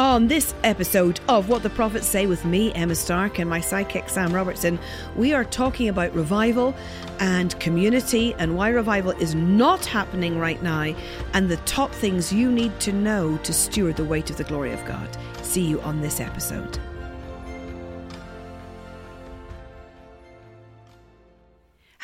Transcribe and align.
On 0.00 0.28
this 0.28 0.54
episode 0.64 1.20
of 1.28 1.50
What 1.50 1.62
the 1.62 1.68
Prophets 1.68 2.06
Say 2.06 2.24
with 2.24 2.46
me, 2.46 2.72
Emma 2.72 2.94
Stark, 2.94 3.38
and 3.38 3.50
my 3.50 3.60
sidekick 3.60 4.08
Sam 4.08 4.32
Robertson, 4.32 4.78
we 5.14 5.34
are 5.34 5.44
talking 5.44 5.90
about 5.90 6.14
revival 6.14 6.74
and 7.18 7.60
community 7.60 8.34
and 8.38 8.56
why 8.56 8.70
revival 8.70 9.10
is 9.10 9.34
not 9.34 9.84
happening 9.84 10.38
right 10.38 10.62
now 10.62 10.94
and 11.34 11.50
the 11.50 11.58
top 11.58 11.92
things 11.92 12.32
you 12.32 12.50
need 12.50 12.80
to 12.80 12.94
know 12.94 13.36
to 13.42 13.52
steward 13.52 13.96
the 13.96 14.04
weight 14.04 14.30
of 14.30 14.38
the 14.38 14.44
glory 14.44 14.72
of 14.72 14.82
God. 14.86 15.06
See 15.42 15.66
you 15.66 15.82
on 15.82 16.00
this 16.00 16.18
episode. 16.18 16.78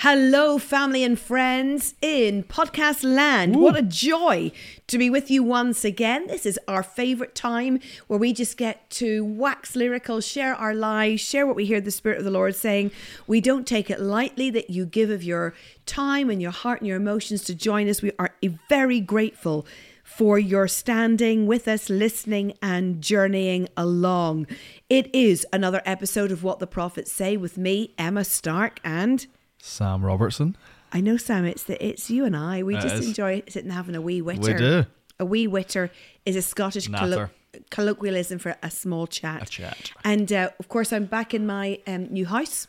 Hello, 0.01 0.59
family 0.59 1.03
and 1.03 1.19
friends 1.19 1.95
in 2.03 2.43
podcast 2.45 3.03
land. 3.03 3.57
What 3.57 3.79
a 3.79 3.83
joy 3.83 4.53
to 4.89 4.99
be 4.99 5.09
with 5.09 5.31
you 5.31 5.43
once 5.43 5.87
again. 5.87 6.27
This 6.27 6.45
is 6.45 6.61
our 6.69 6.83
favorite 6.83 7.35
time 7.35 7.81
where 8.07 8.19
we 8.19 8.35
just 8.35 8.59
get 8.59 8.91
to 8.91 9.25
wax 9.25 9.75
lyrical, 9.75 10.21
share 10.21 10.55
our 10.55 10.75
lives, 10.75 11.23
share 11.23 11.47
what 11.47 11.57
we 11.57 11.65
hear 11.65 11.81
the 11.81 11.91
Spirit 11.91 12.19
of 12.19 12.25
the 12.25 12.31
Lord 12.31 12.55
saying. 12.55 12.91
We 13.27 13.41
don't 13.41 13.67
take 13.67 13.89
it 13.89 13.99
lightly 13.99 14.51
that 14.51 14.69
you 14.69 14.85
give 14.85 15.09
of 15.09 15.25
your 15.25 15.55
time 15.87 16.29
and 16.29 16.43
your 16.43 16.51
heart 16.51 16.83
and 16.83 16.89
your 16.89 16.99
emotions 16.99 17.43
to 17.45 17.55
join 17.55 17.89
us. 17.89 18.03
We 18.03 18.13
are 18.19 18.35
very 18.69 19.01
grateful 19.01 19.67
for 20.05 20.39
your 20.39 20.69
standing 20.69 21.47
with 21.47 21.67
us, 21.67 21.89
listening, 21.89 22.53
and 22.61 23.01
journeying 23.01 23.71
along. 23.79 24.47
It 24.91 25.13
is 25.15 25.47
another 25.55 25.81
episode 25.87 26.31
of 26.31 26.45
What 26.45 26.59
the 26.59 26.67
Prophets 26.67 27.11
Say 27.11 27.39
with 27.39 27.57
me, 27.57 27.95
Emma 27.97 28.25
Stark, 28.25 28.79
and. 28.85 29.27
Sam 29.59 30.05
Robertson. 30.05 30.57
I 30.93 31.01
know, 31.01 31.17
Sam. 31.17 31.45
It's 31.45 31.65
the, 31.65 31.85
it's 31.85 32.09
you 32.11 32.25
and 32.25 32.37
I. 32.37 32.63
We 32.63 32.77
It 32.77 32.81
just 32.83 32.95
is. 32.97 33.09
enjoy 33.09 33.43
sitting 33.49 33.71
having 33.71 33.95
a 33.97 34.01
wee 34.01 34.23
witter. 34.23 34.41
We 34.53 34.55
do. 34.59 34.87
A 35.19 35.25
wee 35.25 35.47
witter 35.47 35.91
is 36.25 36.37
a 36.37 36.43
Scottish 36.43 36.89
collo- 36.89 37.09
Natter. 37.11 37.31
colloquialism 37.71 38.39
for 38.39 38.57
a 38.63 38.71
small 38.71 39.07
chat. 39.07 39.43
A 39.43 39.47
chat. 39.47 39.93
And 40.05 40.33
uh, 40.33 40.51
of 40.61 40.69
course, 40.69 40.93
I'm 40.93 41.07
back 41.07 41.35
in 41.35 41.47
my 41.47 41.81
um, 41.87 42.05
new 42.13 42.27
house, 42.27 42.69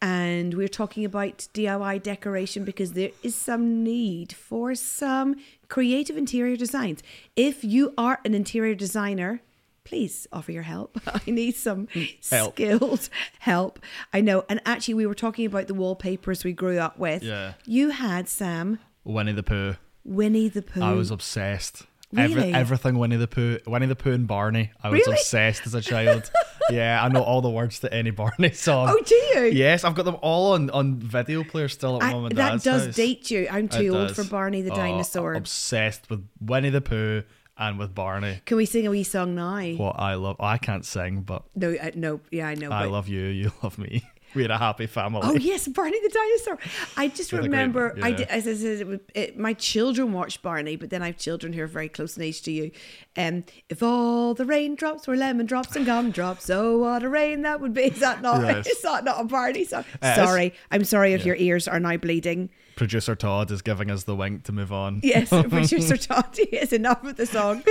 and 0.00 0.54
we're 0.54 0.68
talking 0.68 1.04
about 1.04 1.46
DIY 1.54 2.02
decoration 2.02 2.64
because 2.64 2.92
there 2.94 3.10
is 3.22 3.34
some 3.34 3.84
need 3.84 4.32
for 4.32 4.74
some 4.74 5.36
creative 5.68 6.16
interior 6.16 6.56
designs. 6.56 7.02
If 7.36 7.62
you 7.62 7.92
are 7.96 8.20
an 8.24 8.34
interior 8.34 8.74
designer. 8.74 9.40
Please 9.84 10.26
offer 10.32 10.52
your 10.52 10.62
help. 10.62 11.00
I 11.06 11.20
need 11.30 11.56
some 11.56 11.86
mm, 11.88 12.30
Help. 12.30 12.54
skilled 12.54 13.08
help. 13.40 13.78
I 14.12 14.20
know. 14.20 14.44
And 14.48 14.60
actually, 14.64 14.94
we 14.94 15.06
were 15.06 15.14
talking 15.14 15.46
about 15.46 15.66
the 15.66 15.74
wallpapers 15.74 16.44
we 16.44 16.52
grew 16.52 16.78
up 16.78 16.98
with. 16.98 17.22
Yeah. 17.22 17.54
You 17.66 17.90
had 17.90 18.28
Sam 18.28 18.78
Winnie 19.04 19.32
the 19.32 19.42
Pooh. 19.42 19.74
Winnie 20.04 20.48
the 20.48 20.62
Pooh. 20.62 20.82
I 20.82 20.92
was 20.92 21.10
obsessed. 21.10 21.86
Really? 22.14 22.52
everything 22.52 22.98
Winnie 22.98 23.16
the 23.16 23.26
Pooh, 23.26 23.58
Winnie 23.66 23.86
the 23.86 23.96
Pooh 23.96 24.12
and 24.12 24.26
Barney. 24.26 24.70
I 24.82 24.90
was 24.90 25.00
Really? 25.00 25.14
obsessed 25.14 25.66
as 25.66 25.74
a 25.74 25.80
child. 25.80 26.30
yeah, 26.70 27.02
I 27.02 27.08
know 27.08 27.22
all 27.22 27.40
the 27.40 27.48
words 27.48 27.78
to 27.80 27.92
any 27.92 28.10
Barney 28.10 28.50
song. 28.52 28.88
Oh, 28.90 29.02
do 29.02 29.14
you? 29.14 29.44
Yes, 29.46 29.82
I've 29.82 29.94
got 29.94 30.04
them 30.04 30.18
all 30.20 30.52
on, 30.52 30.68
on 30.70 30.96
video 30.96 31.42
player 31.42 31.68
still 31.68 31.96
at 31.96 32.02
I- 32.02 32.12
mum 32.12 32.26
and 32.26 32.36
that 32.36 32.50
dad's 32.50 32.64
does 32.64 32.86
house. 32.86 32.96
date 32.96 33.30
you. 33.30 33.48
I'm 33.50 33.64
It 33.64 33.70
too 33.72 33.96
old 33.96 34.08
does. 34.08 34.16
for 34.16 34.24
Barney 34.24 34.60
the 34.60 34.72
Oh, 34.72 34.76
dinosaur. 34.76 35.32
Obsessed 35.32 36.10
with 36.10 36.28
Winnie 36.38 36.68
the 36.68 36.82
Pooh 36.82 37.22
and 37.56 37.78
with 37.78 37.94
Barney. 37.94 38.40
Can 38.44 38.56
we 38.56 38.66
sing 38.66 38.86
a 38.86 38.90
wee 38.90 39.04
song 39.04 39.34
now? 39.34 39.60
What 39.62 39.98
I 39.98 40.14
love. 40.14 40.36
I 40.40 40.58
can't 40.58 40.84
sing, 40.84 41.22
but 41.22 41.42
No, 41.54 41.74
uh, 41.74 41.90
no, 41.94 42.20
yeah, 42.30 42.48
I 42.48 42.54
know. 42.54 42.70
I 42.72 42.84
but- 42.84 42.92
love 42.92 43.08
you. 43.08 43.22
You 43.26 43.52
love 43.62 43.78
me. 43.78 44.02
We 44.34 44.42
had 44.42 44.50
a 44.50 44.58
happy 44.58 44.86
family. 44.86 45.20
Oh 45.24 45.34
yes, 45.34 45.68
Barney 45.68 45.98
the 46.00 46.08
dinosaur. 46.08 46.58
I 46.96 47.08
just 47.08 47.32
a 47.32 47.36
great- 47.36 47.44
remember, 47.44 47.96
I 48.02 48.12
did, 48.12 48.28
as 48.28 48.46
I 48.48 48.54
said, 48.54 48.80
it, 48.88 49.10
it, 49.14 49.38
my 49.38 49.52
children 49.52 50.12
watched 50.12 50.42
Barney, 50.42 50.76
but 50.76 50.90
then 50.90 51.02
I 51.02 51.06
have 51.06 51.18
children 51.18 51.52
who 51.52 51.62
are 51.62 51.66
very 51.66 51.88
close 51.88 52.16
in 52.16 52.22
age 52.22 52.42
to 52.42 52.52
you. 52.52 52.70
Um, 53.16 53.44
if 53.68 53.82
all 53.82 54.34
the 54.34 54.46
raindrops 54.46 55.06
were 55.06 55.16
lemon 55.16 55.46
drops 55.46 55.76
and 55.76 55.84
gumdrops, 55.84 56.48
oh 56.50 56.78
what 56.78 57.02
a 57.02 57.08
rain 57.08 57.42
that 57.42 57.60
would 57.60 57.74
be! 57.74 57.82
Is 57.84 58.00
that 58.00 58.22
not? 58.22 58.42
Yes. 58.42 58.66
Is 58.66 58.82
that 58.82 59.04
not 59.04 59.20
a 59.20 59.24
Barney 59.24 59.64
song? 59.64 59.84
Is. 60.02 60.14
Sorry, 60.16 60.52
I'm 60.70 60.84
sorry 60.84 61.12
if 61.12 61.24
your 61.24 61.36
ears 61.36 61.68
are 61.68 61.78
now 61.78 61.96
bleeding. 61.96 62.50
Producer 62.74 63.14
Todd 63.14 63.50
is 63.50 63.60
giving 63.62 63.90
us 63.90 64.04
the 64.04 64.16
wink 64.16 64.44
to 64.44 64.52
move 64.52 64.72
on. 64.72 65.00
Yes, 65.02 65.28
producer 65.48 65.96
Toddy 65.96 66.44
is 66.44 66.72
enough 66.72 67.04
of 67.04 67.16
the 67.16 67.26
song. 67.26 67.62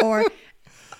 Or 0.00 0.24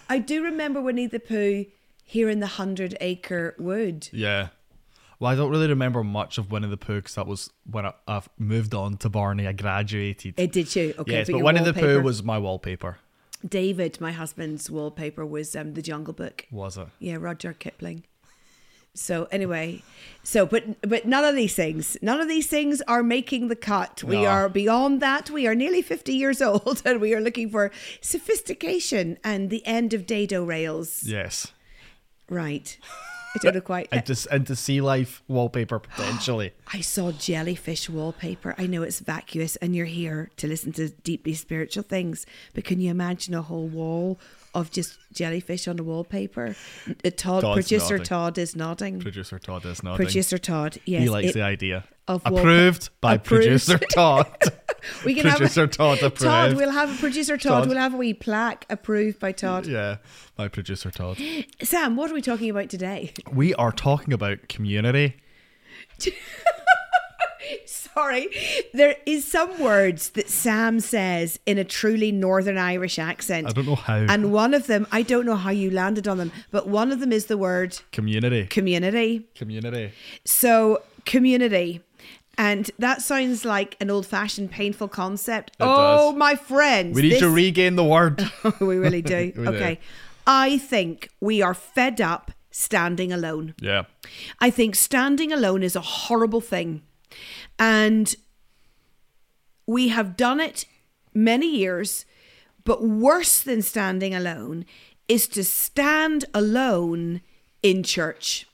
I 0.09 0.19
do 0.19 0.43
remember 0.43 0.81
Winnie 0.81 1.07
the 1.07 1.21
Pooh 1.21 1.67
here 2.05 2.29
in 2.29 2.41
the 2.41 2.47
Hundred 2.47 2.97
Acre 3.01 3.55
Wood. 3.59 4.09
Yeah. 4.13 4.49
Well, 5.23 5.31
I 5.31 5.37
don't 5.37 5.53
really 5.53 5.69
remember 5.69 6.03
much 6.03 6.37
of 6.37 6.51
Winnie 6.51 6.67
the 6.67 6.77
Pooh 6.77 6.97
because 6.97 7.15
that 7.15 7.29
was 7.29 7.49
when 7.71 7.87
I, 7.87 7.93
I've 8.09 8.29
moved 8.39 8.75
on 8.75 8.97
to 8.97 9.09
Barney. 9.09 9.47
I 9.47 9.53
graduated. 9.53 10.35
It 10.37 10.51
did 10.51 10.75
you? 10.75 10.95
Okay, 10.99 11.13
yes, 11.13 11.29
but 11.29 11.37
your 11.37 11.45
Winnie 11.45 11.61
the 11.61 11.67
wallpaper- 11.67 12.01
Pooh 12.01 12.03
was 12.03 12.25
my 12.25 12.39
wallpaper. 12.39 12.99
David, 13.49 14.01
my 14.01 14.11
husband's 14.11 14.69
wallpaper 14.69 15.25
was 15.25 15.55
um, 15.55 15.75
the 15.75 15.83
Jungle 15.83 16.13
Book. 16.13 16.47
Was 16.51 16.77
it? 16.77 16.89
Yeah, 16.99 17.19
Rudyard 17.21 17.61
Kipling. 17.61 18.03
So 18.95 19.29
anyway, 19.31 19.85
so 20.25 20.45
but 20.45 20.65
but 20.89 21.07
none 21.07 21.25
of 21.25 21.37
these 21.37 21.55
things, 21.55 21.97
none 22.03 22.21
of 22.21 22.27
these 22.27 22.49
things 22.49 22.83
are 22.89 23.05
making 23.05 23.47
the 23.47 23.55
cut. 23.55 24.03
We 24.03 24.23
No. 24.23 24.27
are 24.27 24.49
beyond 24.49 25.01
that. 25.03 25.31
We 25.31 25.47
are 25.47 25.55
nearly 25.55 25.83
fifty 25.83 26.15
years 26.15 26.43
old, 26.49 26.83
and 26.85 27.01
we 27.01 27.15
are 27.15 27.21
looking 27.21 27.49
for 27.49 27.71
sophistication 28.01 29.19
and 29.23 29.51
the 29.51 29.65
end 29.65 29.95
of 29.95 30.05
dado 30.05 30.43
rails. 30.43 31.05
Yes. 31.05 31.53
Right. 32.29 32.77
I 33.35 33.39
don't 33.43 33.55
know 33.55 33.61
quite. 33.63 33.89
And 33.93 34.05
to, 34.07 34.29
and 34.31 34.47
to 34.47 34.55
sea 34.57 34.81
life 34.81 35.23
wallpaper 35.29 35.79
potentially. 35.97 36.53
I 36.73 36.81
saw 36.81 37.13
jellyfish 37.13 37.89
wallpaper. 37.89 38.55
I 38.59 38.67
know 38.67 38.83
it's 38.83 39.01
vacuous 39.01 39.57
and 39.57 39.75
you're 39.75 39.87
here 39.87 40.31
to 40.37 40.47
listen 40.47 40.73
to 40.73 40.91
deeply 40.91 41.35
spiritual 41.35 41.83
things, 41.83 42.27
but 42.55 42.65
can 42.65 42.81
you 42.81 42.91
imagine 42.91 43.35
a 43.35 43.43
whole 43.43 43.67
wall 43.69 44.19
of 44.55 44.71
just 44.71 44.99
jellyfish 45.13 45.67
on 45.67 45.77
the 45.77 45.85
wallpaper? 45.85 46.55
Uh, 46.87 47.11
Todd, 47.17 47.43
Todd's 47.43 47.55
producer 47.55 47.95
nodding. 47.95 48.05
Todd 48.05 48.39
is 48.39 48.55
nodding. 48.57 49.01
Producer 49.01 49.39
Todd 49.39 49.65
is 49.65 49.83
nodding. 49.83 49.97
Producer 50.05 50.37
Todd, 50.39 50.79
yes. 50.85 51.03
he 51.03 51.09
likes 51.09 51.29
it- 51.29 51.35
the 51.35 51.43
idea. 51.43 51.85
of 52.09 52.23
wallpa- 52.25 52.39
Approved 52.41 52.91
by 53.01 53.15
Approved. 53.15 53.43
producer 53.45 53.79
Todd. 53.95 54.27
We 55.05 55.15
can 55.15 55.29
producer 55.31 55.63
have 55.63 55.71
a, 55.71 55.73
Todd 55.73 55.99
approved. 55.99 56.21
Todd, 56.21 56.55
we'll 56.55 56.71
have 56.71 56.95
a 56.95 56.99
producer 56.99 57.37
Todd, 57.37 57.63
Todd. 57.63 57.69
We'll 57.69 57.79
have 57.79 57.95
a 57.95 57.97
wee 57.97 58.15
plaque 58.15 58.67
approved 58.71 59.19
by 59.19 59.33
Todd. 59.33 59.67
yeah, 59.67 59.97
by 60.37 60.49
producer 60.49 60.91
Todd. 60.91 61.19
Sam, 61.63 61.97
what 61.97 62.11
are 62.11 62.15
we 62.15 62.23
talking 62.23 62.51
about 62.51 62.69
today? 62.69 63.13
We 63.33 63.55
are 63.55 63.73
talking 63.73 64.13
about 64.13 64.49
community. 64.49 65.17
Sorry, 67.67 68.29
there 68.73 68.97
is 69.05 69.31
some 69.31 69.61
words 69.61 70.11
that 70.11 70.29
Sam 70.29 70.81
says 70.81 71.39
in 71.45 71.59
a 71.59 71.65
truly 71.65 72.11
Northern 72.11 72.57
Irish 72.57 72.99
accent. 72.99 73.49
I 73.49 73.53
don't 73.53 73.67
know 73.67 73.75
how. 73.75 73.97
And 73.97 74.33
one 74.33 74.55
of 74.55 74.67
them, 74.67 74.87
I 74.91 75.03
don't 75.03 75.27
know 75.27 75.37
how 75.37 75.51
you 75.51 75.71
landed 75.71 76.09
on 76.09 76.17
them, 76.17 76.33
but 76.51 76.69
one 76.69 76.91
of 76.91 77.01
them 77.01 77.13
is 77.13 77.27
the 77.27 77.37
word 77.37 77.79
community. 77.91 78.47
community. 78.47 79.27
community. 79.35 79.93
So, 80.25 80.83
community. 81.05 81.83
And 82.39 82.71
that 82.79 83.03
sounds 83.03 83.45
like 83.45 83.77
an 83.81 83.91
old 83.91 84.07
fashioned, 84.07 84.51
painful 84.51 84.89
concept. 84.89 85.53
Oh, 85.61 86.11
does. 86.13 86.19
my 86.19 86.35
friends. 86.35 86.95
We 86.97 87.03
need 87.03 87.13
this- 87.13 87.21
to 87.21 87.31
regain 87.31 87.77
the 87.77 87.85
word. 87.85 88.23
Oh, 88.45 88.55
we 88.61 88.77
really 88.77 89.03
do. 89.03 89.33
We 89.37 89.45
do. 89.45 89.49
okay. 89.51 89.79
I 90.27 90.59
think 90.59 91.09
we 91.21 91.43
are 91.43 91.55
fed 91.55 92.01
up 92.01 92.31
standing 92.51 93.13
alone. 93.13 93.55
yeah. 93.61 93.85
I 94.41 94.51
think 94.51 94.75
standing 94.77 95.33
alone 95.33 95.63
is 95.63 95.75
a 95.77 95.81
horrible 95.81 96.41
thing. 96.41 96.83
And 97.59 98.15
we 99.67 99.89
have 99.89 100.17
done 100.17 100.39
it 100.41 100.65
many 101.15 101.47
years, 101.57 102.05
but 102.65 102.83
worse 102.83 103.43
than 103.43 103.63
standing 103.63 104.15
alone 104.15 104.65
is 105.09 105.27
to 105.29 105.45
stand 105.45 106.25
alone 106.35 107.21
in 107.63 107.83
church. 107.83 108.47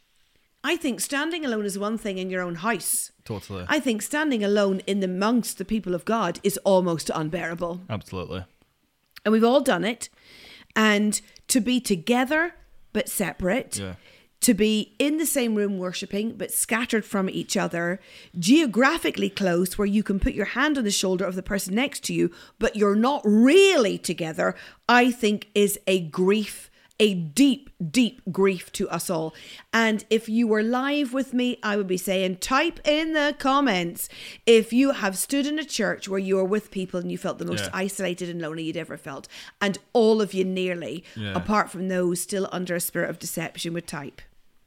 I 0.64 0.76
think 0.76 1.00
standing 1.00 1.44
alone 1.44 1.64
is 1.64 1.78
one 1.78 1.98
thing 1.98 2.18
in 2.18 2.30
your 2.30 2.42
own 2.42 2.56
house. 2.56 3.12
Totally. 3.24 3.64
I 3.68 3.78
think 3.80 4.02
standing 4.02 4.42
alone 4.42 4.80
in 4.86 5.00
the 5.00 5.06
amongst 5.06 5.58
the 5.58 5.64
people 5.64 5.94
of 5.94 6.04
God 6.04 6.40
is 6.42 6.58
almost 6.58 7.10
unbearable. 7.14 7.82
Absolutely. 7.88 8.44
And 9.24 9.32
we've 9.32 9.44
all 9.44 9.60
done 9.60 9.84
it. 9.84 10.08
And 10.74 11.20
to 11.48 11.60
be 11.60 11.80
together 11.80 12.54
but 12.92 13.08
separate, 13.08 13.78
Yeah. 13.78 13.94
to 14.40 14.54
be 14.54 14.94
in 14.98 15.18
the 15.18 15.26
same 15.26 15.54
room 15.54 15.78
worshipping 15.78 16.36
but 16.36 16.52
scattered 16.52 17.04
from 17.04 17.28
each 17.30 17.56
other, 17.56 18.00
geographically 18.38 19.30
close 19.30 19.78
where 19.78 19.86
you 19.86 20.02
can 20.02 20.18
put 20.18 20.34
your 20.34 20.46
hand 20.46 20.76
on 20.78 20.84
the 20.84 20.90
shoulder 20.90 21.24
of 21.24 21.34
the 21.36 21.42
person 21.42 21.74
next 21.74 22.02
to 22.04 22.14
you, 22.14 22.30
but 22.58 22.74
you're 22.76 22.96
not 22.96 23.22
really 23.24 23.98
together, 23.98 24.54
I 24.88 25.10
think 25.10 25.48
is 25.54 25.78
a 25.86 26.00
grief. 26.00 26.70
A 27.00 27.14
deep, 27.14 27.70
deep 27.92 28.20
grief 28.32 28.72
to 28.72 28.88
us 28.90 29.08
all. 29.08 29.32
And 29.72 30.04
if 30.10 30.28
you 30.28 30.48
were 30.48 30.64
live 30.64 31.12
with 31.12 31.32
me, 31.32 31.58
I 31.62 31.76
would 31.76 31.86
be 31.86 31.96
saying, 31.96 32.38
type 32.38 32.80
in 32.86 33.12
the 33.12 33.36
comments 33.38 34.08
if 34.46 34.72
you 34.72 34.90
have 34.90 35.16
stood 35.16 35.46
in 35.46 35.60
a 35.60 35.64
church 35.64 36.08
where 36.08 36.18
you 36.18 36.34
were 36.36 36.44
with 36.44 36.72
people 36.72 36.98
and 36.98 37.12
you 37.12 37.16
felt 37.16 37.38
the 37.38 37.44
most 37.44 37.64
Yeah. 37.66 37.70
isolated 37.72 38.28
and 38.28 38.42
lonely 38.42 38.64
you'd 38.64 38.76
ever 38.76 38.96
felt. 38.96 39.28
And 39.60 39.78
all 39.92 40.20
of 40.20 40.34
you 40.34 40.44
nearly, 40.44 41.04
Yeah. 41.14 41.34
apart 41.36 41.70
from 41.70 41.86
those 41.88 42.20
still 42.20 42.48
under 42.50 42.74
a 42.74 42.80
spirit 42.80 43.10
of 43.10 43.20
deception, 43.20 43.74
would 43.74 43.86
type. 43.86 44.20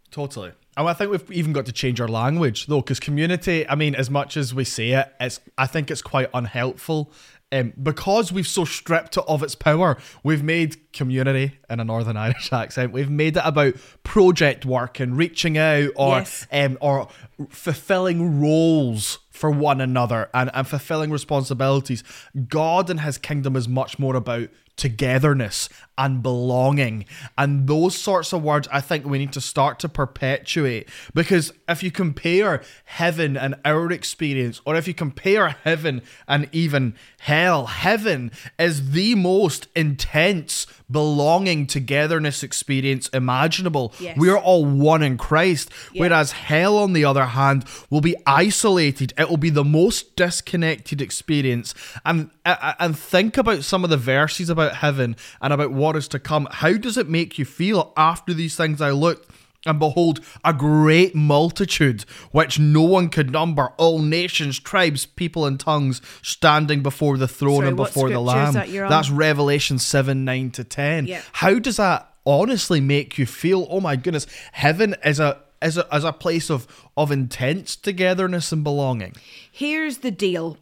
Totally. 0.10 0.52
And 0.78 0.88
I 0.88 0.94
think 0.94 1.12
we've 1.12 1.32
even 1.34 1.52
got 1.52 1.66
to 1.66 1.74
change 1.74 2.00
our 2.00 2.08
language 2.08 2.68
though, 2.68 2.80
because 2.80 3.00
community. 3.02 3.68
I 3.68 3.76
mean, 3.76 3.94
as 3.94 4.10
much 4.10 4.38
as 4.38 4.54
we 4.54 4.64
say 4.64 4.92
it, 4.92 5.14
it's. 5.20 5.42
I 5.58 5.68
think 5.68 5.92
it's 5.92 6.02
quite 6.02 6.30
unhelpful 6.34 7.12
um, 7.52 7.74
because 7.82 8.32
we've 8.32 8.48
so 8.48 8.64
stripped 8.66 9.18
it 9.18 9.24
of 9.28 9.44
its 9.44 9.56
power, 9.56 9.98
we've 10.24 10.44
made 10.44 10.92
community 10.94 11.60
in 11.70 11.80
a 11.80 11.84
Northern 11.84 12.18
Irish 12.18 12.52
accent. 12.54 12.92
We've 12.94 13.10
made 13.10 13.38
it 13.38 13.44
about 13.46 13.76
project 14.04 14.66
work 14.66 15.00
and 15.00 15.18
reaching 15.18 15.58
out, 15.58 15.90
or 15.96 16.20
Yes. 16.20 16.48
um, 16.52 16.78
or 16.82 17.08
fulfilling 17.50 18.40
roles 18.42 19.20
for 19.32 19.50
one 19.50 19.82
another 19.82 20.30
and, 20.34 20.52
and 20.54 20.68
fulfilling 20.68 21.12
responsibilities. 21.12 22.04
God 22.48 22.90
and 22.90 23.02
His 23.02 23.18
kingdom 23.18 23.56
is 23.56 23.68
much 23.68 24.00
more 24.00 24.16
about 24.16 24.50
togetherness 24.78 25.70
and 26.02 26.24
belonging. 26.24 27.06
And 27.38 27.68
those 27.68 27.96
sorts 27.96 28.34
of 28.34 28.42
words, 28.42 28.68
I 28.72 28.82
think 28.82 29.06
we 29.06 29.20
need 29.20 29.34
to 29.34 29.42
start 29.42 29.78
to 29.80 29.90
perpetuate. 29.90 30.90
Because 31.14 31.54
if 31.70 31.84
you 31.84 31.92
compare 31.92 32.64
heaven 32.86 33.38
and 33.38 33.54
our 33.64 33.92
experience, 33.92 34.62
or 34.66 34.76
if 34.76 34.88
you 34.88 34.96
compare 34.96 35.50
heaven 35.64 36.02
and 36.28 36.50
even 36.52 36.96
hell, 37.20 37.68
heaven 37.68 38.32
is 38.58 38.92
the 38.94 39.14
most 39.14 39.68
intense 39.76 40.66
belonging 40.90 41.68
togetherness 41.68 42.44
experience 42.44 43.08
imaginable. 43.10 43.94
Yes. 44.00 44.18
We're 44.18 44.38
all 44.38 44.66
one 44.66 45.04
in 45.04 45.18
Christ. 45.18 45.70
Yeah. 45.94 46.02
Whereas 46.02 46.32
hell, 46.32 46.78
on 46.78 46.94
the 46.94 47.06
other 47.06 47.26
hand, 47.26 47.66
will 47.90 48.02
be 48.02 48.16
isolated. 48.26 49.14
It 49.18 49.30
will 49.30 49.38
be 49.38 49.52
the 49.52 49.64
most 49.64 50.16
disconnected 50.16 51.02
experience. 51.02 51.74
And 52.04 52.32
uh, 52.44 52.58
uh, 52.60 52.74
and 52.80 52.98
think 52.98 53.38
about 53.38 53.64
some 53.64 53.84
of 53.84 53.90
the 53.90 53.98
verses 53.98 54.50
about 54.50 54.76
heaven 54.78 55.16
and 55.42 55.54
about 55.54 55.72
what 55.72 55.91
is 55.96 56.08
to 56.10 56.20
come. 56.20 56.48
How 56.52 56.74
does 56.74 56.98
it 56.98 57.10
make 57.10 57.38
you 57.38 57.46
feel 57.46 57.94
after 57.96 58.34
these 58.34 58.56
things 58.56 58.82
I 58.82 58.92
looked? 58.92 59.30
And 59.64 59.78
behold, 59.78 60.22
a 60.44 60.54
great 60.54 61.14
multitude, 61.14 62.02
which 62.32 62.58
no 62.58 62.82
one 62.82 63.10
could 63.10 63.32
number, 63.32 63.68
all 63.78 64.00
nations, 64.00 64.60
tribes, 64.60 65.06
people, 65.06 65.46
and 65.46 65.60
tongues, 65.60 66.02
standing 66.24 66.82
before 66.82 67.18
the 67.18 67.28
throne 67.28 67.58
Sorry, 67.58 67.68
and 67.68 67.78
before 67.78 68.10
the 68.10 68.20
Lamb. 68.20 68.54
that? 68.54 68.70
That's 68.72 69.12
Revelation 69.12 69.78
7 69.78 70.26
9 70.26 70.52
to 70.52 70.64
10. 70.64 71.06
Yeah. 71.06 71.22
How 71.34 71.60
does 71.60 71.78
that 71.78 72.12
honestly 72.26 72.82
make 72.82 73.20
you 73.20 73.28
feel? 73.28 73.68
Oh 73.70 73.80
my 73.80 73.96
goodness, 73.96 74.26
heaven 74.52 74.96
is 75.06 75.20
a 75.20 75.40
is 75.62 75.78
a, 75.78 75.88
is 75.96 76.04
a 76.04 76.14
place 76.14 76.50
of 76.50 76.68
of 76.98 77.12
intense 77.12 77.76
togetherness 77.76 78.52
and 78.52 78.64
belonging. 78.64 79.14
Here's 79.52 80.00
the 80.00 80.12
deal. 80.12 80.58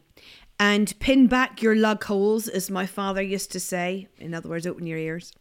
And 0.59 0.93
pin 0.99 1.27
back 1.27 1.61
your 1.61 1.75
lug 1.75 2.03
holes, 2.03 2.49
as 2.49 2.69
my 2.69 2.85
father 2.85 3.21
used 3.21 3.51
to 3.53 3.59
say. 3.59 4.07
In 4.17 4.33
other 4.33 4.49
words, 4.49 4.67
open 4.67 4.85
your 4.85 4.97
ears. 4.97 5.31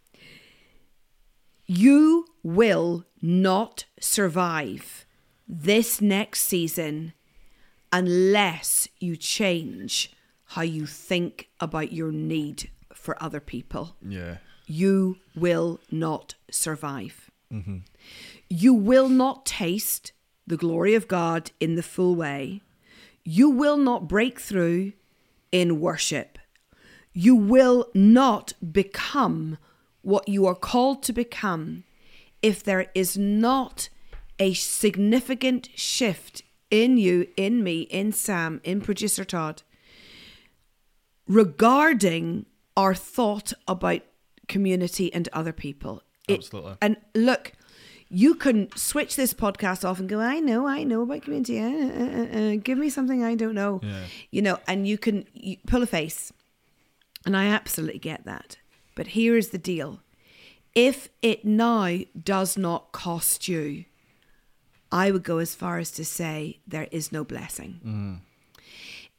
You 1.66 2.26
will 2.42 3.04
not 3.20 3.84
survive 4.00 5.04
this 5.48 6.00
next 6.00 6.42
season 6.42 7.14
unless 7.92 8.88
you 9.00 9.16
change 9.16 10.12
how 10.44 10.62
you 10.62 10.86
think 10.86 11.48
about 11.60 11.92
your 11.92 12.12
need 12.12 12.70
for 12.94 13.20
other 13.22 13.40
people. 13.40 13.96
Yeah. 14.06 14.36
You 14.66 15.16
will 15.34 15.80
not 15.90 16.36
survive. 16.50 17.30
Mm-hmm. 17.52 17.78
You 18.48 18.74
will 18.74 19.08
not 19.08 19.46
taste 19.46 20.12
the 20.46 20.56
glory 20.56 20.94
of 20.94 21.08
God 21.08 21.50
in 21.60 21.74
the 21.74 21.82
full 21.82 22.14
way. 22.14 22.62
You 23.24 23.50
will 23.50 23.76
not 23.76 24.08
break 24.08 24.40
through 24.40 24.92
in 25.52 25.80
worship. 25.80 26.38
You 27.12 27.34
will 27.34 27.88
not 27.94 28.52
become 28.72 29.58
what 30.02 30.28
you 30.28 30.46
are 30.46 30.54
called 30.54 31.02
to 31.04 31.12
become 31.12 31.84
if 32.42 32.62
there 32.62 32.86
is 32.94 33.18
not 33.18 33.88
a 34.38 34.54
significant 34.54 35.68
shift 35.74 36.42
in 36.70 36.96
you, 36.96 37.26
in 37.36 37.64
me, 37.64 37.82
in 37.82 38.12
Sam, 38.12 38.60
in 38.62 38.80
producer 38.80 39.24
Todd, 39.24 39.62
regarding 41.26 42.46
our 42.76 42.94
thought 42.94 43.52
about 43.66 44.02
community 44.46 45.12
and 45.12 45.28
other 45.32 45.52
people. 45.52 46.02
It- 46.28 46.38
Absolutely. 46.38 46.76
and 46.80 46.96
look, 47.14 47.52
you 48.10 48.34
can 48.34 48.74
switch 48.74 49.16
this 49.16 49.34
podcast 49.34 49.88
off 49.88 50.00
and 50.00 50.08
go, 50.08 50.20
I 50.20 50.40
know, 50.40 50.66
I 50.66 50.82
know 50.82 51.02
about 51.02 51.22
community. 51.22 51.60
Uh, 51.60 51.68
uh, 51.68 52.02
uh, 52.02 52.38
uh, 52.38 52.56
give 52.56 52.78
me 52.78 52.88
something 52.88 53.22
I 53.22 53.34
don't 53.34 53.54
know. 53.54 53.80
Yeah. 53.82 54.04
You 54.30 54.42
know, 54.42 54.58
and 54.66 54.86
you 54.88 54.98
can 54.98 55.26
you 55.34 55.56
pull 55.66 55.82
a 55.82 55.86
face. 55.86 56.32
And 57.26 57.36
I 57.36 57.46
absolutely 57.46 57.98
get 57.98 58.24
that. 58.24 58.56
But 58.94 59.08
here 59.08 59.36
is 59.36 59.50
the 59.50 59.58
deal 59.58 60.00
if 60.74 61.08
it 61.22 61.44
now 61.44 61.98
does 62.22 62.56
not 62.56 62.92
cost 62.92 63.48
you, 63.48 63.84
I 64.92 65.10
would 65.10 65.24
go 65.24 65.38
as 65.38 65.54
far 65.54 65.78
as 65.78 65.90
to 65.92 66.04
say 66.04 66.60
there 66.66 66.88
is 66.92 67.10
no 67.10 67.24
blessing. 67.24 68.20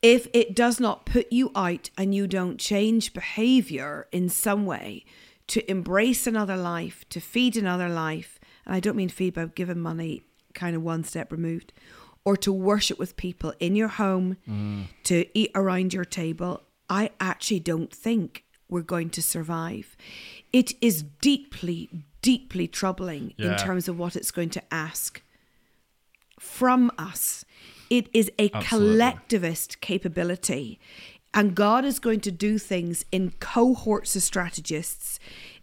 If 0.02 0.28
it 0.34 0.56
does 0.56 0.80
not 0.80 1.06
put 1.06 1.32
you 1.32 1.52
out 1.56 1.90
and 1.98 2.16
you 2.16 2.28
don't 2.28 2.58
change 2.58 3.14
behavior 3.14 4.08
in 4.12 4.30
some 4.30 4.66
way 4.66 5.04
to 5.48 5.70
embrace 5.70 6.26
another 6.26 6.56
life, 6.56 7.04
to 7.10 7.20
feed 7.20 7.58
another 7.58 7.90
life, 7.90 8.39
and 8.66 8.76
I 8.76 8.80
don't 8.80 8.96
mean 8.96 9.10
feed 9.10 9.34
by 9.34 9.46
giving 9.46 9.80
money 9.80 10.24
kind 10.54 10.76
of 10.76 10.82
one 10.82 11.04
step 11.04 11.32
removed, 11.32 11.74
or 12.26 12.36
to 12.38 12.52
worship 12.52 13.00
with 13.00 13.16
people 13.16 13.54
in 13.60 13.76
your 13.76 13.88
home, 13.88 14.38
mm. 14.48 14.88
to 15.04 15.26
eat 15.38 15.52
around 15.56 15.94
your 15.94 16.06
table, 16.06 16.64
I 16.90 17.12
actually 17.20 17.60
don't 17.60 17.94
think 17.94 18.44
we're 18.70 18.82
going 18.82 19.10
to 19.12 19.22
survive. 19.22 19.96
It 20.52 20.74
is 20.82 21.04
deeply, 21.22 21.90
deeply 22.22 22.68
troubling 22.68 23.34
in 23.38 23.56
terms 23.58 23.88
of 23.88 23.98
what 23.98 24.16
it's 24.16 24.32
going 24.32 24.50
to 24.52 24.74
ask 24.74 25.22
from 26.40 26.92
us. 26.98 27.46
It 27.90 28.08
is 28.14 28.32
a 28.38 28.52
Absolutely. 28.54 28.68
collectivist 28.68 29.82
capability. 29.82 30.80
And 31.34 31.56
God 31.56 31.86
is 31.86 32.00
going 32.00 32.22
to 32.22 32.32
do 32.32 32.58
things 32.58 33.06
in 33.12 33.34
cohorts 33.40 34.16
of 34.16 34.24
strategists, 34.24 35.20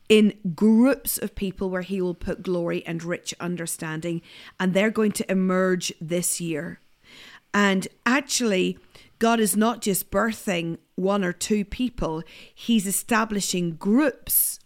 in 0.08 0.34
groups 0.54 1.18
of 1.18 1.34
people 1.34 1.70
where 1.70 1.82
He 1.82 2.00
will 2.00 2.14
put 2.14 2.42
glory 2.42 2.84
and 2.86 3.02
rich 3.02 3.34
understanding. 3.40 4.22
And 4.60 4.72
they're 4.74 4.90
going 4.90 5.12
to 5.12 5.30
emerge 5.30 5.92
this 6.00 6.40
year. 6.40 6.80
And 7.54 7.88
actually, 8.04 8.78
God 9.18 9.40
is 9.40 9.56
not 9.56 9.80
just 9.80 10.10
birthing 10.10 10.78
one 10.94 11.24
or 11.24 11.32
two 11.32 11.64
people, 11.64 12.22
He's 12.54 12.86
establishing 12.86 13.76
groups 13.76 14.60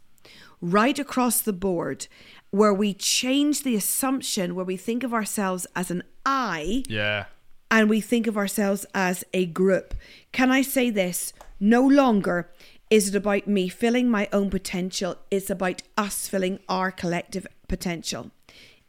right 0.60 0.98
across 0.98 1.40
the 1.40 1.52
board 1.52 2.06
where 2.50 2.74
we 2.74 2.92
change 2.92 3.62
the 3.62 3.76
assumption, 3.76 4.54
where 4.54 4.64
we 4.64 4.76
think 4.76 5.04
of 5.04 5.14
ourselves 5.14 5.66
as 5.76 5.90
an 5.90 6.02
I 6.26 6.82
Yeah. 6.88 7.26
and 7.70 7.88
we 7.88 8.00
think 8.00 8.26
of 8.26 8.36
ourselves 8.36 8.84
as 8.92 9.24
a 9.32 9.46
group. 9.46 9.94
Can 10.32 10.50
I 10.50 10.62
say 10.62 10.90
this? 10.90 11.32
No 11.60 11.86
longer 11.86 12.50
is 12.90 13.08
it 13.08 13.14
about 13.14 13.46
me 13.46 13.68
filling 13.68 14.10
my 14.10 14.28
own 14.32 14.50
potential, 14.50 15.16
it's 15.30 15.48
about 15.48 15.82
us 15.96 16.28
filling 16.28 16.58
our 16.68 16.90
collective 16.90 17.46
potential. 17.68 18.30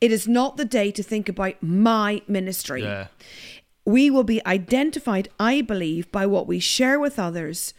It 0.01 0.11
is 0.11 0.27
not 0.27 0.57
the 0.57 0.65
day 0.65 0.91
to 0.91 1.03
think 1.03 1.29
about 1.29 1.61
my 1.61 2.23
ministry. 2.27 2.81
Yeah. 2.81 3.07
We 3.85 4.09
will 4.09 4.23
be 4.23 4.45
identified, 4.45 5.29
I 5.39 5.61
believe, 5.61 6.11
by 6.11 6.25
what 6.25 6.47
we 6.47 6.59
share 6.59 6.99
with 6.99 7.19
others 7.19 7.73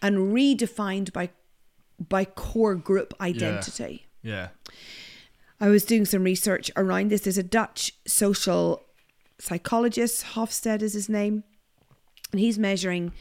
and 0.00 0.32
redefined 0.32 1.12
by 1.12 1.30
by 2.08 2.24
core 2.24 2.76
group 2.76 3.12
identity. 3.20 4.06
Yeah. 4.22 4.48
I 5.60 5.68
was 5.68 5.84
doing 5.84 6.04
some 6.04 6.22
research 6.22 6.70
around 6.76 7.10
this. 7.10 7.22
There's 7.22 7.38
a 7.38 7.42
Dutch 7.42 7.92
social 8.06 8.84
psychologist, 9.40 10.24
Hofstede 10.34 10.82
is 10.82 10.92
his 10.92 11.08
name, 11.08 11.42
and 12.30 12.40
he's 12.40 12.58
measuring 12.58 13.12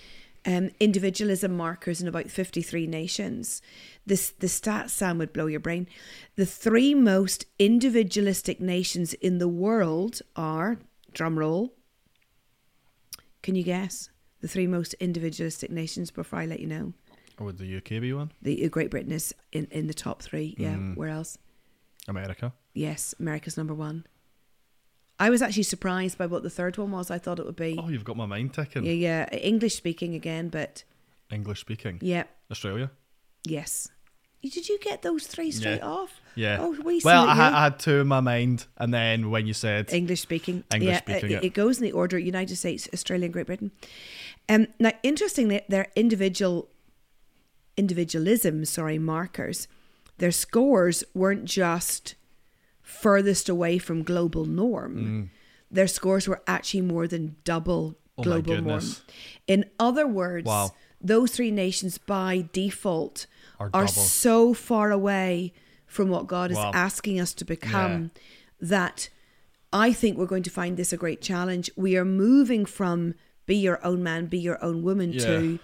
um, 0.48 0.70
individualism 0.80 1.56
markers 1.56 2.01
in 2.01 2.08
about 2.08 2.32
53 2.32 2.88
nations. 2.88 3.62
This 4.06 4.30
the 4.30 4.48
stats, 4.48 4.92
Sam, 4.92 5.18
would 5.18 5.34
blow 5.34 5.48
your 5.48 5.60
brain. 5.60 5.88
The 6.36 6.46
three 6.46 6.96
most 6.96 7.46
individualistic 7.60 8.62
nations 8.62 9.13
in 9.16 9.38
the 9.39 9.50
world 9.50 10.22
are, 10.38 10.77
drum 11.13 11.38
roll, 11.38 11.74
can 13.44 13.56
you 13.56 13.63
guess? 13.63 14.10
The 14.42 14.48
three 14.48 14.68
most 14.68 14.94
individualistic 14.96 15.70
nations 15.70 16.12
before 16.12 16.39
I 16.39 16.46
let 16.46 16.62
you 16.62 16.68
know. 16.68 16.94
Or 17.38 17.48
would 17.48 17.58
the 17.58 17.77
UK 17.77 18.01
be 18.01 18.13
one? 18.13 18.32
The 18.42 18.68
Great 18.70 18.89
Britain 18.89 19.12
is 19.12 19.36
in, 19.51 19.68
in 19.70 19.88
the 19.88 19.94
top 19.94 20.22
three. 20.22 20.56
Yeah. 20.58 20.75
Where 20.75 21.10
else? 21.10 21.38
America. 22.08 22.54
Yes, 22.74 23.13
America's 23.20 23.58
number 23.58 23.74
one. 23.74 24.06
I 25.19 25.29
was 25.29 25.41
actually 25.41 25.63
surprised 25.63 26.17
by 26.17 26.27
what 26.27 26.43
the 26.43 26.50
third 26.50 26.77
one 26.77 26.91
was. 26.91 27.09
I 27.09 27.17
thought 27.17 27.39
it 27.39 27.45
would 27.45 27.55
be 27.55 27.77
Oh, 27.81 27.89
you've 27.89 28.03
got 28.03 28.17
my 28.17 28.25
mind 28.27 28.53
ticking. 28.53 28.86
yeah, 28.86 28.91
yeah, 28.91 29.29
English 29.38 29.75
speaking 29.75 30.13
again, 30.15 30.50
but 30.50 30.83
English 31.31 31.59
speaking. 31.62 31.97
yeah, 32.01 32.24
Australia. 32.51 32.91
yes. 33.43 33.89
Did 34.43 34.69
you 34.69 34.79
get 34.79 35.01
those 35.01 35.25
three 35.27 35.51
straight 35.51 35.79
Yeah. 35.79 35.88
off? 35.88 36.21
Yeah. 36.36 36.57
Oh, 36.62 36.69
we 36.86 37.01
well, 37.03 37.27
I, 37.27 37.33
had- 37.36 37.53
I 37.53 37.63
had 37.65 37.79
two 37.79 38.00
in 38.01 38.07
my 38.07 38.19
mind, 38.21 38.67
and 38.77 38.93
then 38.93 39.29
when 39.31 39.45
you 39.47 39.53
said 39.53 39.91
English 39.91 40.21
speaking. 40.21 40.63
English 40.71 40.89
yeah, 40.93 41.00
speaking, 41.00 41.31
it, 41.31 41.43
it 41.43 41.53
goes 41.55 41.79
in 41.79 41.83
the 41.83 41.91
order: 41.91 42.17
United 42.19 42.55
States, 42.55 42.88
Australia, 42.93 43.25
and 43.25 43.33
Great 43.33 43.47
Britain. 43.47 43.71
Um, 44.47 44.67
now, 44.79 44.91
interestingly, 45.03 45.62
their 45.67 45.88
individual 45.97 46.69
individualism, 47.75 48.63
sorry, 48.65 48.97
markers, 49.00 49.67
their 50.19 50.31
scores 50.31 51.03
weren't 51.13 51.45
just 51.45 52.15
furthest 52.88 53.50
away 53.50 53.77
from 53.77 54.01
global 54.01 54.46
norm. 54.46 55.29
Their 55.70 55.88
scores 55.88 56.27
were 56.27 56.41
actually 56.48 56.82
more 56.82 57.08
than 57.08 57.36
double 57.44 57.91
Mm. 57.91 57.96
Oh 58.20 58.24
global 58.24 58.62
norm. 58.62 58.84
In 59.46 59.65
other 59.77 60.08
words, 60.08 60.48
Wow. 60.48 60.74
those 61.00 61.32
three 61.32 61.51
nations 61.51 62.00
by 62.00 62.50
default 62.51 63.27
Are 63.60 63.70
are, 63.74 63.88
so 63.88 64.56
far 64.56 64.91
away 64.91 65.53
from 65.86 66.10
what 66.10 66.25
God 66.25 66.50
is 66.50 66.58
Wow. 66.58 66.72
asking 66.74 67.20
us 67.20 67.34
to 67.36 67.46
become 67.46 68.10
that 68.60 69.10
I 69.72 69.94
think 69.94 70.17
we're 70.17 70.25
going 70.25 70.41
to 70.44 70.50
find 70.50 70.77
this 70.77 70.91
a 70.94 70.98
great 70.98 71.22
challenge. 71.22 71.70
We 71.75 71.96
are 71.98 72.06
moving 72.06 72.65
from 72.65 73.13
be 73.46 73.56
your 73.58 73.79
own 73.86 74.01
man, 74.01 74.25
be 74.25 74.39
your 74.39 74.58
own 74.63 74.82
woman 74.82 75.12
to 75.20 75.60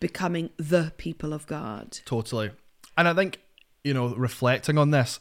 becoming 0.00 0.50
the 0.56 0.92
people 0.96 1.32
of 1.32 1.46
God. 1.46 1.98
Totally. 2.04 2.50
And 2.98 3.06
I 3.06 3.14
think, 3.14 3.38
you 3.84 3.94
know, 3.94 4.14
reflecting 4.16 4.78
on 4.78 4.90
this, 4.90 5.20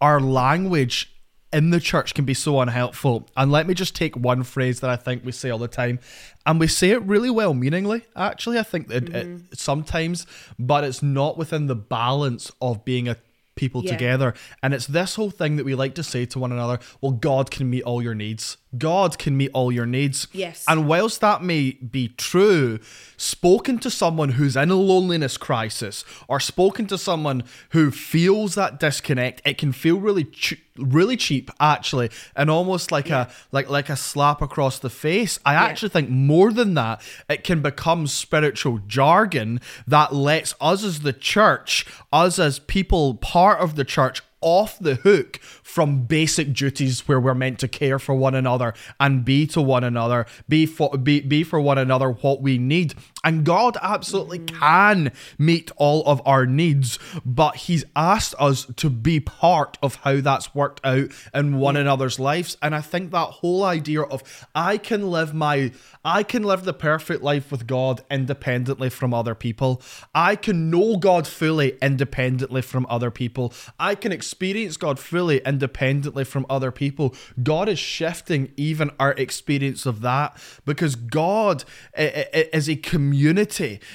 our 0.00 0.20
language 0.20 1.10
in 1.52 1.70
the 1.70 1.78
church 1.78 2.14
can 2.14 2.24
be 2.24 2.34
so 2.34 2.60
unhelpful. 2.60 3.28
And 3.36 3.52
let 3.52 3.66
me 3.66 3.74
just 3.74 3.94
take 3.94 4.16
one 4.16 4.42
phrase 4.42 4.80
that 4.80 4.90
I 4.90 4.96
think 4.96 5.24
we 5.24 5.30
say 5.30 5.50
all 5.50 5.58
the 5.58 5.68
time. 5.68 6.00
And 6.44 6.58
we 6.58 6.66
say 6.66 6.90
it 6.90 7.02
really 7.02 7.30
well 7.30 7.54
meaningly, 7.54 8.04
actually. 8.16 8.58
I 8.58 8.64
think 8.64 8.88
that 8.88 9.08
it, 9.08 9.26
mm-hmm. 9.26 9.44
sometimes, 9.52 10.26
but 10.58 10.82
it's 10.82 11.02
not 11.02 11.38
within 11.38 11.66
the 11.66 11.76
balance 11.76 12.50
of 12.60 12.84
being 12.84 13.08
a 13.08 13.16
people 13.56 13.82
Yeah. 13.84 13.92
together. 13.92 14.34
And 14.62 14.74
it's 14.74 14.86
this 14.86 15.14
whole 15.14 15.30
thing 15.30 15.56
that 15.56 15.64
we 15.64 15.74
like 15.74 15.94
to 15.94 16.02
say 16.02 16.24
to 16.26 16.38
one 16.38 16.52
another 16.52 16.78
well, 17.00 17.12
God 17.12 17.50
can 17.50 17.70
meet 17.70 17.82
all 17.84 18.02
your 18.02 18.14
needs. 18.14 18.56
God 18.76 19.18
can 19.18 19.36
meet 19.36 19.50
all 19.54 19.70
your 19.70 19.86
needs. 19.86 20.26
Yes. 20.32 20.64
And 20.66 20.88
whilst 20.88 21.20
that 21.20 21.42
may 21.42 21.72
be 21.72 22.08
true, 22.08 22.80
spoken 23.16 23.78
to 23.78 23.90
someone 23.90 24.30
who's 24.30 24.56
in 24.56 24.70
a 24.70 24.74
loneliness 24.74 25.36
crisis 25.36 26.04
or 26.26 26.40
spoken 26.40 26.86
to 26.88 26.98
someone 26.98 27.44
who 27.70 27.90
feels 27.92 28.56
that 28.56 28.80
disconnect, 28.80 29.42
it 29.44 29.58
can 29.58 29.70
feel 29.72 30.00
really 30.00 30.24
ch- 30.24 30.60
really 30.76 31.16
cheap 31.16 31.52
actually 31.60 32.10
and 32.34 32.50
almost 32.50 32.90
like 32.90 33.08
a 33.08 33.30
like 33.52 33.70
like 33.70 33.88
a 33.88 33.94
slap 33.96 34.42
across 34.42 34.80
the 34.80 34.90
face. 34.90 35.38
I 35.46 35.54
actually 35.54 35.90
think 35.90 36.10
more 36.10 36.52
than 36.52 36.74
that, 36.74 37.00
it 37.30 37.44
can 37.44 37.62
become 37.62 38.08
spiritual 38.08 38.80
jargon 38.88 39.60
that 39.86 40.12
lets 40.12 40.52
us 40.60 40.82
as 40.82 41.00
the 41.00 41.12
church, 41.12 41.86
us 42.12 42.40
as 42.40 42.58
people 42.58 43.14
part 43.14 43.43
of 43.52 43.76
the 43.76 43.84
church 43.84 44.22
off 44.40 44.78
the 44.78 44.96
hook 44.96 45.38
from 45.38 46.04
basic 46.04 46.52
duties 46.52 47.08
where 47.08 47.18
we're 47.18 47.34
meant 47.34 47.58
to 47.58 47.66
care 47.66 47.98
for 47.98 48.14
one 48.14 48.34
another 48.34 48.74
and 49.00 49.24
be 49.24 49.46
to 49.46 49.60
one 49.60 49.82
another, 49.82 50.26
be 50.48 50.66
for 50.66 50.96
be, 50.98 51.20
be 51.20 51.42
for 51.42 51.60
one 51.60 51.78
another 51.78 52.10
what 52.10 52.42
we 52.42 52.58
need. 52.58 52.94
And 53.24 53.44
God 53.44 53.76
absolutely 53.82 54.40
mm. 54.40 54.58
can 54.58 55.12
meet 55.38 55.70
all 55.76 56.04
of 56.04 56.22
our 56.26 56.46
needs, 56.46 56.98
but 57.24 57.56
He's 57.56 57.84
asked 57.96 58.34
us 58.38 58.66
to 58.76 58.90
be 58.90 59.18
part 59.18 59.78
of 59.82 59.96
how 59.96 60.20
that's 60.20 60.54
worked 60.54 60.80
out 60.84 61.10
in 61.32 61.56
one 61.56 61.76
another's 61.76 62.18
lives. 62.18 62.56
And 62.62 62.74
I 62.74 62.80
think 62.80 63.10
that 63.10 63.30
whole 63.30 63.64
idea 63.64 64.02
of 64.02 64.46
I 64.54 64.78
can 64.78 65.10
live 65.10 65.34
my 65.34 65.72
I 66.04 66.22
can 66.22 66.42
live 66.42 66.64
the 66.64 66.74
perfect 66.74 67.22
life 67.22 67.50
with 67.50 67.66
God 67.66 68.02
independently 68.10 68.90
from 68.90 69.14
other 69.14 69.34
people. 69.34 69.80
I 70.14 70.36
can 70.36 70.70
know 70.70 70.98
God 70.98 71.26
fully 71.26 71.78
independently 71.80 72.60
from 72.60 72.86
other 72.90 73.10
people. 73.10 73.54
I 73.80 73.94
can 73.94 74.12
experience 74.12 74.76
God 74.76 74.98
fully 74.98 75.38
independently 75.38 76.24
from 76.24 76.44
other 76.50 76.70
people. 76.70 77.14
God 77.42 77.70
is 77.70 77.78
shifting 77.78 78.52
even 78.58 78.90
our 79.00 79.12
experience 79.12 79.86
of 79.86 80.02
that 80.02 80.36
because 80.66 80.94
God 80.94 81.64
is 81.96 82.68
a 82.68 82.76
community. 82.76 83.13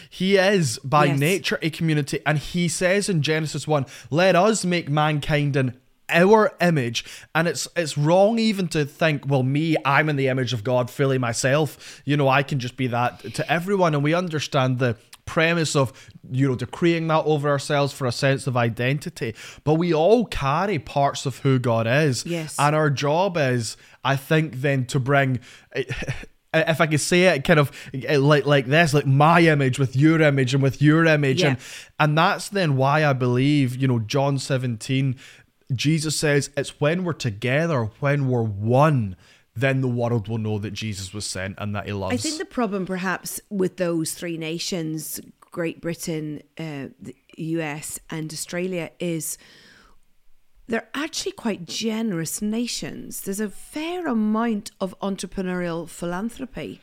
He 0.09 0.37
is 0.37 0.79
by 0.79 1.05
Yes. 1.05 1.19
nature 1.19 1.59
a 1.61 1.69
community. 1.69 2.19
And 2.25 2.37
He 2.37 2.67
says 2.67 3.09
in 3.09 3.21
Genesis 3.21 3.67
1 3.67 3.85
let 4.09 4.35
us 4.35 4.65
make 4.65 4.89
mankind 4.89 5.55
in 5.55 5.77
our 6.11 6.51
image 6.59 7.05
and 7.35 7.47
it's 7.47 7.67
it's 7.75 7.95
wrong 7.95 8.39
even 8.39 8.67
to 8.67 8.83
think 8.83 9.27
well 9.27 9.43
me 9.43 9.75
i'm 9.85 10.09
in 10.09 10.15
the 10.15 10.27
image 10.27 10.53
of 10.53 10.63
god 10.63 10.89
fully 10.89 11.19
myself 11.19 12.01
you 12.03 12.17
know 12.17 12.27
i 12.27 12.41
can 12.41 12.59
just 12.59 12.75
be 12.75 12.87
that 12.87 13.19
to 13.35 13.43
everyone 13.51 13.93
and 13.93 14.03
we 14.03 14.11
understand 14.15 14.79
the 14.79 14.97
premise 15.27 15.75
of 15.75 15.93
you 16.31 16.47
know 16.47 16.55
decreeing 16.55 17.07
that 17.07 17.23
over 17.25 17.47
ourselves 17.47 17.93
for 17.93 18.07
a 18.07 18.11
sense 18.11 18.47
of 18.47 18.57
identity 18.57 19.35
but 19.63 19.75
we 19.75 19.93
all 19.93 20.25
carry 20.25 20.79
parts 20.79 21.27
of 21.27 21.37
who 21.43 21.59
god 21.59 21.85
is 21.85 22.25
Yes. 22.25 22.55
and 22.57 22.75
our 22.75 22.89
job 22.89 23.37
is 23.37 23.77
i 24.03 24.15
think 24.15 24.61
then 24.61 24.85
to 24.87 24.99
bring 24.99 25.39
if 26.53 26.81
I 26.81 26.87
could 26.87 26.99
say 26.99 27.23
it 27.35 27.43
kind 27.43 27.59
of 27.59 27.71
like 27.93 28.45
like 28.45 28.65
this, 28.65 28.93
like 28.93 29.05
my 29.05 29.41
image 29.41 29.77
with 29.77 29.95
your 29.95 30.21
image 30.21 30.53
and 30.53 30.63
with 30.63 30.81
your 30.81 31.05
image, 31.05 31.43
and 31.43 31.57
and 31.99 32.17
that's 32.17 32.49
then 32.49 32.75
why 32.75 33.05
I 33.05 33.13
believe, 33.13 33.75
you 33.75 33.87
know, 33.87 33.99
John 33.99 34.39
17, 34.39 35.15
Jesus 35.73 36.15
says 36.15 36.49
it's 36.57 36.79
when 36.79 37.03
we're 37.03 37.13
together, 37.13 37.91
when 37.99 38.27
we're 38.27 38.43
one, 38.43 39.15
then 39.55 39.81
the 39.81 39.87
world 39.87 40.27
will 40.27 40.37
know 40.37 40.57
that 40.59 40.71
Jesus 40.71 41.13
was 41.13 41.25
sent 41.25 41.55
and 41.59 41.75
that 41.75 41.85
he 41.85 41.93
loves. 41.93 42.13
I 42.13 42.17
think 42.17 42.37
the 42.37 42.45
problem, 42.45 42.85
perhaps, 42.85 43.39
with 43.49 43.77
those 43.77 44.13
three 44.13 44.37
nations, 44.37 45.19
Great 45.51 45.81
Britain, 45.81 46.41
uh, 46.57 46.87
the 46.99 47.15
US, 47.37 47.99
and 48.09 48.31
Australia, 48.33 48.91
is 48.99 49.37
they're 50.69 50.87
actually 50.93 51.31
quite 51.33 51.65
generous 51.65 52.41
nations. 52.41 53.21
There's 53.21 53.39
a 53.39 53.49
fair 53.49 54.07
amount 54.07 54.71
of 54.79 54.95
entrepreneurial 55.01 55.89
philanthropy, 55.89 56.79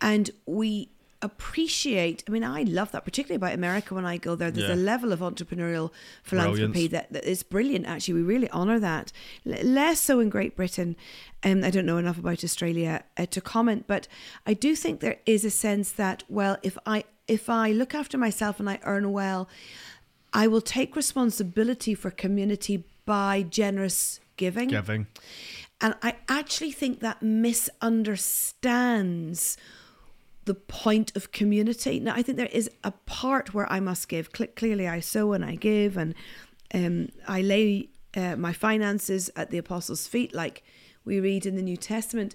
and 0.00 0.30
we 0.46 0.88
appreciate. 1.22 2.22
I 2.28 2.30
mean, 2.30 2.44
I 2.44 2.62
love 2.62 2.92
that, 2.92 3.04
particularly 3.04 3.36
about 3.36 3.54
America. 3.54 3.94
When 3.94 4.04
I 4.06 4.16
go 4.16 4.34
there, 4.36 4.50
there's 4.50 4.68
Yeah. 4.68 4.74
a 4.76 4.86
level 4.92 5.12
of 5.12 5.20
entrepreneurial 5.20 5.90
philanthropy 6.22 6.86
that, 6.88 7.12
that 7.12 7.24
is 7.24 7.42
brilliant. 7.42 7.86
Actually, 7.86 8.14
we 8.14 8.22
really 8.22 8.50
honour 8.50 8.78
that. 8.80 9.12
L- 9.44 9.62
less 9.64 9.98
so 10.00 10.20
in 10.20 10.28
Great 10.28 10.54
Britain. 10.54 10.94
Um, 11.42 11.64
I 11.64 11.70
don't 11.70 11.86
know 11.86 11.98
enough 11.98 12.18
about 12.18 12.44
Australia 12.44 13.02
uh, 13.16 13.26
to 13.26 13.40
comment, 13.40 13.86
but 13.86 14.06
I 14.46 14.54
do 14.54 14.76
think 14.76 15.00
there 15.00 15.18
is 15.26 15.44
a 15.44 15.50
sense 15.50 15.90
that 15.92 16.22
well, 16.28 16.58
if 16.62 16.76
I 16.86 17.04
if 17.26 17.50
I 17.50 17.72
look 17.72 17.92
after 17.94 18.16
myself 18.16 18.60
and 18.60 18.70
I 18.70 18.78
earn 18.84 19.10
well, 19.10 19.48
I 20.32 20.46
will 20.46 20.60
take 20.60 20.94
responsibility 20.94 21.94
for 21.94 22.10
community 22.10 22.84
by 23.06 23.42
generous 23.42 24.20
giving. 24.36 24.68
giving. 24.68 25.06
And 25.80 25.94
I 26.02 26.16
actually 26.28 26.72
think 26.72 27.00
that 27.00 27.22
misunderstands 27.22 29.56
the 30.44 30.54
point 30.54 31.16
of 31.16 31.32
community. 31.32 31.98
Now, 32.00 32.14
I 32.14 32.22
think 32.22 32.38
there 32.38 32.46
is 32.46 32.70
a 32.84 32.92
part 32.92 33.52
where 33.52 33.70
I 33.70 33.80
must 33.80 34.08
give. 34.08 34.30
Clearly, 34.32 34.88
I 34.88 35.00
sow 35.00 35.32
and 35.32 35.44
I 35.44 35.56
give, 35.56 35.96
and 35.96 36.14
um, 36.72 37.08
I 37.26 37.42
lay 37.42 37.88
uh, 38.16 38.36
my 38.36 38.52
finances 38.52 39.30
at 39.36 39.50
the 39.50 39.58
apostles' 39.58 40.06
feet, 40.06 40.34
like 40.34 40.62
we 41.04 41.20
read 41.20 41.46
in 41.46 41.56
the 41.56 41.62
New 41.62 41.76
Testament. 41.76 42.34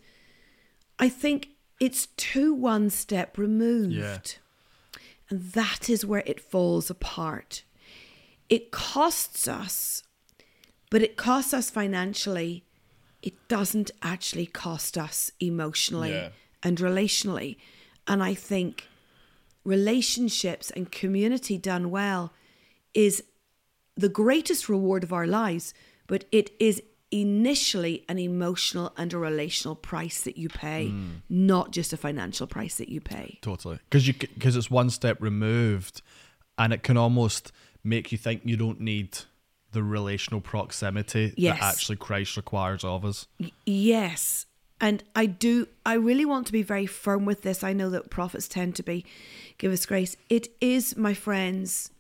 I 1.00 1.10
think 1.10 1.50
it's 1.80 2.08
too 2.18 2.54
one 2.54 2.90
step 2.90 3.38
removed. 3.38 3.94
Yeah. 3.94 4.20
And 5.30 5.52
that 5.54 5.90
is 5.90 6.06
where 6.06 6.24
it 6.26 6.40
falls 6.40 6.90
apart. 6.90 7.64
It 8.50 8.72
costs 8.72 9.48
us, 9.48 10.04
but 10.92 11.02
it 11.02 11.18
costs 11.18 11.54
us 11.54 11.72
financially. 11.72 12.64
It 13.24 13.34
doesn't 13.48 13.90
actually 14.04 14.46
cost 14.46 14.98
us 14.98 15.32
emotionally 15.40 16.12
Yeah. 16.12 16.30
and 16.62 16.78
relationally. 16.78 17.58
And 18.08 18.22
I 18.22 18.36
think 18.36 18.88
relationships 19.64 20.70
and 20.70 20.92
community 20.92 21.58
done 21.58 21.90
well 21.90 22.34
is 22.94 23.24
the 23.96 24.10
greatest 24.10 24.70
reward 24.70 25.04
of 25.04 25.14
our 25.14 25.28
lives, 25.28 25.74
but 26.08 26.26
it 26.32 26.52
is 26.60 26.82
initially 27.12 28.04
an 28.08 28.18
emotional 28.18 28.94
and 28.98 29.14
a 29.14 29.18
relational 29.18 29.76
price 29.76 30.22
that 30.24 30.38
you 30.38 30.50
pay, 30.50 30.88
mm. 30.88 31.22
not 31.30 31.72
just 31.72 31.94
a 31.94 31.98
financial 31.98 32.48
price 32.48 32.76
that 32.76 32.90
you 32.90 33.02
pay. 33.02 33.38
Totally. 33.42 33.80
Because 33.90 34.08
you 34.08 34.14
because 34.14 34.56
it's 34.56 34.72
one 34.72 34.90
step 34.90 35.18
removed, 35.22 36.02
and 36.58 36.74
it 36.74 36.84
can 36.84 36.98
almost 36.98 37.52
make 37.84 38.12
you 38.12 38.18
think 38.18 38.42
you 38.46 38.58
don't 38.58 38.80
need 38.80 39.18
the 39.72 39.84
relational 39.84 40.42
proximity 40.42 41.34
Yes. 41.38 41.60
that 41.60 41.66
actually 41.66 41.96
Christ 41.98 42.38
requires 42.38 42.84
of 42.84 43.06
us. 43.06 43.28
Yes. 43.66 44.46
And 44.80 45.04
I 45.16 45.28
do, 45.28 45.68
I 45.86 45.94
really 45.94 46.26
want 46.26 46.48
to 46.48 46.54
be 46.54 46.64
very 46.64 46.88
firm 46.88 47.26
with 47.26 47.44
this. 47.44 47.64
I 47.64 47.74
know 47.74 47.90
that 47.92 48.10
prophets 48.10 48.48
tend 48.48 48.76
to 48.78 48.84
be, 48.84 49.06
give 49.58 49.72
us 49.72 49.86
grace. 49.86 50.18
It 50.28 50.48
is, 50.60 50.98
my 50.98 51.14
friends, 51.14 51.92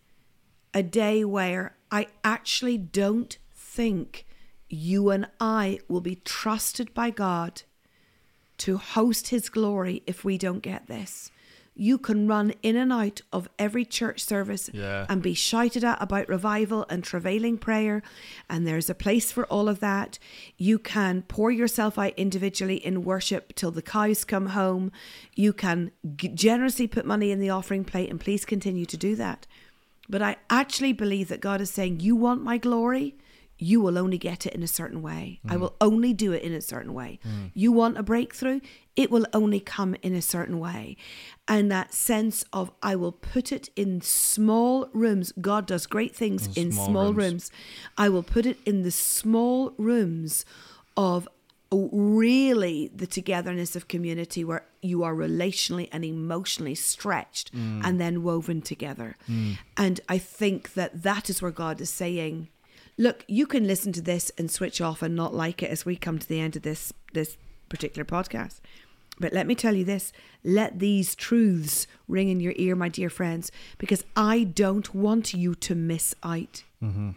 a 0.74 0.82
day 0.82 1.24
where 1.24 1.75
I 1.92 2.08
actually 2.24 2.78
don't 2.78 3.38
think 3.54 4.25
you 4.68 5.10
and 5.10 5.28
I 5.40 5.80
will 5.88 6.01
be 6.01 6.16
trusted 6.16 6.94
by 6.94 7.12
God 7.12 7.62
to 8.60 8.78
host 8.78 9.28
his 9.28 9.50
glory 9.50 10.01
if 10.08 10.24
we 10.24 10.38
don't 10.38 10.62
get 10.62 10.88
this. 10.88 11.32
You 11.74 11.98
can 11.98 12.28
run 12.28 12.54
in 12.62 12.75
and 12.75 12.92
out 12.92 13.22
of 13.32 13.48
every 13.58 13.86
church 13.86 14.24
service 14.24 14.70
Yeah. 14.74 15.06
and 15.10 15.22
be 15.22 15.34
shouted 15.34 15.84
at 15.84 16.01
about 16.01 16.28
revival 16.28 16.86
and 16.90 17.04
travailing 17.04 17.58
prayer, 17.58 18.04
and 18.50 18.68
there's 18.68 18.90
a 18.90 18.94
place 18.96 19.32
for 19.32 19.46
all 19.46 19.70
of 19.70 19.80
that. 19.80 20.20
You 20.58 20.78
can 20.78 21.22
pour 21.24 21.50
yourself 21.50 21.98
out 21.98 22.13
individually 22.18 22.75
in 22.75 23.04
worship 23.04 23.56
till 23.56 23.72
the 23.72 23.82
cows 23.82 24.25
come 24.25 24.48
home. 24.48 24.92
You 25.36 25.54
can 25.54 25.92
g- 26.18 26.28
generously 26.28 26.88
put 26.88 27.06
money 27.06 27.32
in 27.32 27.40
the 27.40 27.50
offering 27.50 27.86
plate, 27.86 28.10
and 28.10 28.20
please 28.20 28.44
continue 28.46 28.86
to 28.86 28.98
do 28.98 29.16
that. 29.16 29.48
But 30.10 30.22
I 30.22 30.36
actually 30.50 30.92
believe 30.94 31.30
that 31.30 31.40
God 31.40 31.62
is 31.62 31.72
saying, 31.72 32.01
You 32.01 32.16
want 32.18 32.44
my 32.44 32.58
glory? 32.58 33.16
You 33.62 33.80
will 33.80 33.96
only 33.96 34.18
get 34.18 34.48
it 34.48 34.53
in 34.56 34.63
a 34.63 34.68
certain 34.68 35.03
way. 35.03 35.39
I 35.48 35.56
mm. 35.56 35.60
will 35.60 35.75
only 35.80 36.13
do 36.13 36.34
it 36.34 36.41
in 36.41 36.51
a 36.51 36.62
certain 36.62 36.96
way. 36.96 37.20
Mm. 37.24 37.51
You 37.53 37.72
want 37.72 37.96
a 37.96 38.01
breakthrough? 38.01 38.60
It 38.96 39.12
will 39.12 39.27
only 39.34 39.60
come 39.60 39.96
in 40.01 40.15
a 40.15 40.22
certain 40.22 40.60
way. 40.60 40.98
And 41.48 41.72
that 41.72 41.94
sense 41.94 42.44
of 42.51 42.72
I 42.82 42.96
will 42.96 43.12
put 43.12 43.51
it 43.51 43.70
in 43.75 44.01
small 44.01 44.89
rooms. 44.94 45.32
God 45.39 45.68
does 45.68 45.86
great 45.86 46.15
things 46.15 46.48
in, 46.58 46.68
In 46.68 46.72
small 46.72 46.86
small 46.88 47.13
rooms. 47.13 47.18
rooms. 47.18 47.51
I 48.00 48.10
will 48.10 48.24
put 48.24 48.48
it 48.48 48.58
in 48.65 48.82
the 48.82 48.89
small 48.89 49.74
rooms 49.77 50.44
of 50.98 51.30
uh, 51.72 51.77
really 51.91 52.89
the 52.96 53.06
togetherness 53.06 53.75
of 53.75 53.88
community 53.88 54.44
where 54.44 54.65
you 54.82 55.03
are 55.03 55.13
relationally 55.13 55.88
and 55.91 56.03
emotionally 56.03 56.74
stretched 56.74 57.56
mm. 57.56 57.80
and 57.86 58.01
then 58.01 58.24
woven 58.24 58.63
together. 58.63 59.18
And 59.77 60.01
I 60.10 60.18
think 60.18 60.74
that 60.74 61.03
that 61.03 61.30
is 61.30 61.44
where 61.44 61.51
God 61.51 61.80
is 61.80 61.91
saying, 61.91 62.50
look, 62.98 63.24
you 63.28 63.46
can 63.46 63.68
listen 63.68 63.92
to 63.94 64.02
this 64.02 64.32
and 64.38 64.50
switch 64.50 64.82
off 64.82 65.02
and 65.02 65.16
not 65.16 65.34
like 65.34 65.64
it 65.64 65.70
as 65.72 65.86
we 65.86 65.96
come 65.96 66.20
to 66.20 66.28
the 66.28 66.40
end 66.40 66.56
of 66.56 66.62
this 66.62 66.94
this 67.14 67.38
particular 67.70 68.06
podcast. 68.06 68.60
But 69.20 69.34
let 69.34 69.46
me 69.46 69.56
tell 69.56 69.76
you 69.76 69.86
this 69.86 70.12
let 70.44 70.80
these 70.80 71.16
truths 71.16 71.86
ring 72.08 72.30
in 72.30 72.40
your 72.40 72.54
ear, 72.56 72.76
my 72.76 72.90
dear 72.90 73.10
friends, 73.10 73.52
because 73.78 74.04
I 74.16 74.44
don't 74.44 74.94
want 74.96 75.34
you 75.34 75.56
to 75.56 75.76
miss 75.76 76.16
out. 76.24 76.64
Mm-hmm. 76.84 77.12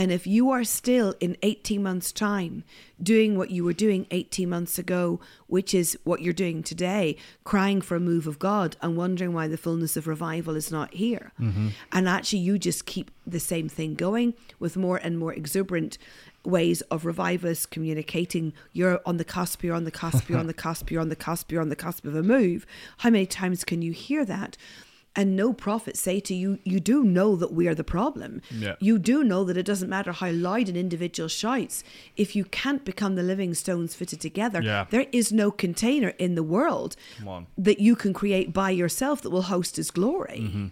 And 0.00 0.10
if 0.10 0.26
you 0.26 0.48
are 0.48 0.64
still 0.64 1.14
in 1.20 1.36
18 1.42 1.82
months' 1.82 2.10
time 2.10 2.64
doing 3.02 3.36
what 3.36 3.50
you 3.50 3.64
were 3.64 3.74
doing 3.74 4.06
18 4.10 4.48
months 4.48 4.78
ago, 4.78 5.20
which 5.46 5.74
is 5.74 5.98
what 6.04 6.22
you're 6.22 6.32
doing 6.32 6.62
today, 6.62 7.18
crying 7.44 7.82
for 7.82 7.96
a 7.96 8.00
move 8.00 8.26
of 8.26 8.38
God 8.38 8.78
and 8.80 8.96
wondering 8.96 9.34
why 9.34 9.46
the 9.46 9.58
fullness 9.58 9.98
of 9.98 10.06
revival 10.06 10.56
is 10.56 10.72
not 10.72 10.94
here, 10.94 11.32
mm-hmm. 11.38 11.68
and 11.92 12.08
actually 12.08 12.38
you 12.38 12.58
just 12.58 12.86
keep 12.86 13.10
the 13.26 13.38
same 13.38 13.68
thing 13.68 13.94
going 13.94 14.32
with 14.58 14.74
more 14.74 14.96
and 14.96 15.18
more 15.18 15.34
exuberant 15.34 15.98
ways 16.46 16.80
of 16.90 17.04
revivalists 17.04 17.66
communicating 17.66 18.54
you're 18.72 19.02
on 19.04 19.18
the 19.18 19.24
cusp, 19.24 19.62
you're 19.62 19.76
on 19.76 19.84
the 19.84 19.90
cusp, 19.90 20.30
you're 20.30 20.40
on 20.40 20.46
the 20.46 20.54
cusp, 20.64 20.90
you're 20.90 21.02
on 21.02 21.10
the 21.10 21.14
cusp, 21.14 21.52
you're 21.52 21.60
on 21.60 21.68
the 21.68 21.76
cusp 21.76 22.06
of 22.06 22.14
a 22.14 22.22
move. 22.22 22.64
How 22.96 23.10
many 23.10 23.26
times 23.26 23.64
can 23.64 23.82
you 23.82 23.92
hear 23.92 24.24
that? 24.24 24.56
And 25.16 25.34
no 25.34 25.52
prophet 25.52 25.96
say 25.96 26.20
to 26.20 26.34
you, 26.34 26.60
you 26.62 26.78
do 26.78 27.02
know 27.02 27.34
that 27.34 27.52
we 27.52 27.66
are 27.66 27.74
the 27.74 27.82
problem. 27.82 28.42
Yeah. 28.48 28.76
You 28.78 28.96
do 28.96 29.24
know 29.24 29.42
that 29.44 29.56
it 29.56 29.66
doesn't 29.66 29.88
matter 29.90 30.12
how 30.12 30.30
loud 30.30 30.68
an 30.68 30.76
individual 30.76 31.28
shouts. 31.28 31.82
If 32.16 32.36
you 32.36 32.44
can't 32.44 32.84
become 32.84 33.16
the 33.16 33.24
living 33.24 33.52
stones 33.54 33.94
fitted 33.96 34.20
together, 34.20 34.62
Yeah. 34.62 34.86
there 34.90 35.06
is 35.10 35.32
no 35.32 35.50
container 35.50 36.10
in 36.10 36.36
the 36.36 36.44
world 36.44 36.94
that 37.58 37.80
you 37.80 37.96
can 37.96 38.12
create 38.12 38.52
by 38.52 38.70
yourself 38.70 39.20
that 39.22 39.30
will 39.30 39.42
host 39.42 39.76
his 39.76 39.90
glory. 39.90 40.42
Mm-hmm. 40.42 40.66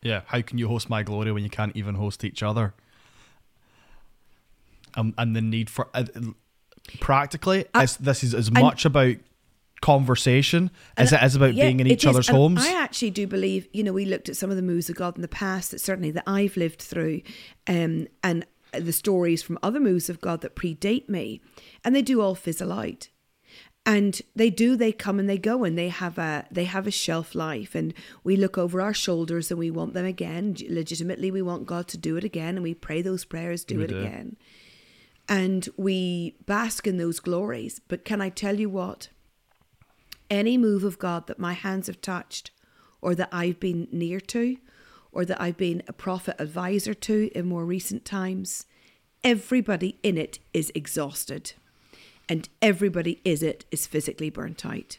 Yeah, 0.00 0.22
how 0.26 0.40
can 0.40 0.56
you 0.58 0.68
host 0.68 0.88
my 0.88 1.02
glory 1.02 1.30
when 1.32 1.44
you 1.44 1.50
can't 1.50 1.76
even 1.76 1.96
host 1.96 2.24
each 2.24 2.42
other? 2.42 2.72
Um, 4.94 5.12
and 5.18 5.34
the 5.36 5.40
need 5.42 5.68
for 5.68 5.88
uh, 5.92 6.04
practically, 7.00 7.66
it's, 7.74 7.96
this 7.96 8.22
is 8.24 8.34
as 8.34 8.50
much 8.50 8.84
about 8.84 9.16
conversation 9.84 10.70
as 10.96 11.12
it 11.12 11.22
is 11.22 11.36
about 11.36 11.54
Yeah, 11.54 11.66
being 11.66 11.80
in 11.80 11.86
each 11.86 12.06
other's 12.06 12.28
And 12.28 12.38
homes. 12.38 12.64
I 12.64 12.72
actually 12.82 13.10
do 13.10 13.26
believe, 13.26 13.68
you 13.72 13.82
know, 13.84 13.92
we 13.92 14.06
looked 14.06 14.28
at 14.28 14.36
some 14.36 14.50
of 14.50 14.56
the 14.56 14.62
moves 14.62 14.88
of 14.90 14.96
God 14.96 15.16
in 15.16 15.22
the 15.22 15.28
past 15.28 15.70
that 15.70 15.80
certainly 15.80 16.10
that 16.12 16.24
I've 16.26 16.56
lived 16.56 16.80
through, 16.80 17.20
um, 17.66 18.06
and 18.22 18.46
the 18.72 18.92
stories 18.92 19.42
from 19.42 19.58
other 19.62 19.80
moves 19.80 20.08
of 20.10 20.20
God 20.20 20.40
that 20.40 20.56
predate 20.56 21.08
me, 21.08 21.40
and 21.84 21.94
they 21.94 22.02
do 22.02 22.20
all 22.20 22.34
fizzle 22.34 22.72
out. 22.72 23.08
And 23.86 24.22
they 24.34 24.48
do, 24.48 24.76
they 24.76 24.92
come 24.92 25.18
and 25.18 25.28
they 25.28 25.36
go 25.36 25.62
and 25.62 25.76
they 25.76 25.90
have 25.90 26.16
a 26.16 26.46
they 26.50 26.64
have 26.64 26.86
a 26.86 26.90
shelf 26.90 27.34
life 27.34 27.74
and 27.74 27.92
we 28.24 28.34
look 28.34 28.56
over 28.56 28.80
our 28.80 28.94
shoulders 28.94 29.50
and 29.50 29.60
we 29.60 29.70
want 29.70 29.92
them 29.92 30.06
again. 30.06 30.56
Legitimately 30.70 31.30
we 31.30 31.42
want 31.42 31.66
God 31.66 31.86
to 31.88 31.98
do 31.98 32.16
it 32.16 32.24
again 32.24 32.54
and 32.56 32.62
we 32.62 32.72
pray 32.72 33.02
those 33.02 33.26
prayers, 33.26 33.62
do 33.62 33.76
We 33.76 33.84
it 33.84 33.88
do. 33.88 33.98
again. 34.00 34.36
And 35.28 35.68
we 35.76 36.36
bask 36.46 36.86
in 36.86 36.96
those 36.96 37.20
glories. 37.20 37.82
But 37.86 38.06
can 38.06 38.22
I 38.22 38.30
tell 38.30 38.58
you 38.58 38.70
what? 38.70 39.08
Any 40.30 40.56
move 40.58 40.84
of 40.84 40.98
God 40.98 41.26
that 41.26 41.38
my 41.38 41.52
hands 41.52 41.86
have 41.86 42.00
touched, 42.00 42.50
or 43.00 43.14
that 43.14 43.28
I've 43.32 43.60
been 43.60 43.88
near 43.92 44.20
to, 44.20 44.56
or 45.12 45.24
that 45.24 45.40
I've 45.40 45.56
been 45.56 45.82
a 45.86 45.92
prophet 45.92 46.36
advisor 46.38 46.94
to 46.94 47.30
in 47.34 47.46
more 47.46 47.64
recent 47.64 48.04
times, 48.04 48.66
everybody 49.22 49.98
in 50.02 50.18
it 50.18 50.38
is 50.52 50.72
exhausted. 50.74 51.52
And 52.28 52.48
everybody 52.62 53.20
is 53.24 53.42
it 53.42 53.64
is 53.70 53.86
physically 53.86 54.30
burnt 54.30 54.64
out. 54.64 54.98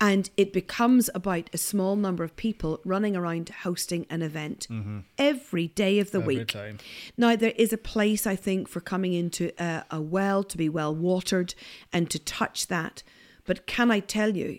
And 0.00 0.28
it 0.36 0.52
becomes 0.52 1.08
about 1.14 1.48
a 1.52 1.58
small 1.58 1.96
number 1.96 2.24
of 2.24 2.36
people 2.36 2.80
running 2.84 3.16
around 3.16 3.48
hosting 3.48 4.06
an 4.10 4.22
event 4.22 4.66
mm-hmm. 4.68 5.00
every 5.16 5.68
day 5.68 5.98
of 5.98 6.10
the 6.10 6.20
Every 6.20 6.38
week. 6.38 6.48
time. 6.48 6.78
Now, 7.16 7.36
there 7.36 7.54
is 7.56 7.72
a 7.72 7.78
place, 7.78 8.26
I 8.26 8.36
think, 8.36 8.68
for 8.68 8.80
coming 8.80 9.14
into 9.14 9.52
a, 9.58 9.84
a 9.90 10.00
well 10.00 10.42
to 10.44 10.58
be 10.58 10.68
well 10.68 10.94
watered 10.94 11.54
and 11.92 12.10
to 12.10 12.18
touch 12.18 12.66
that. 12.66 13.02
But 13.44 13.66
can 13.66 13.90
I 13.90 14.00
tell 14.00 14.36
you, 14.36 14.58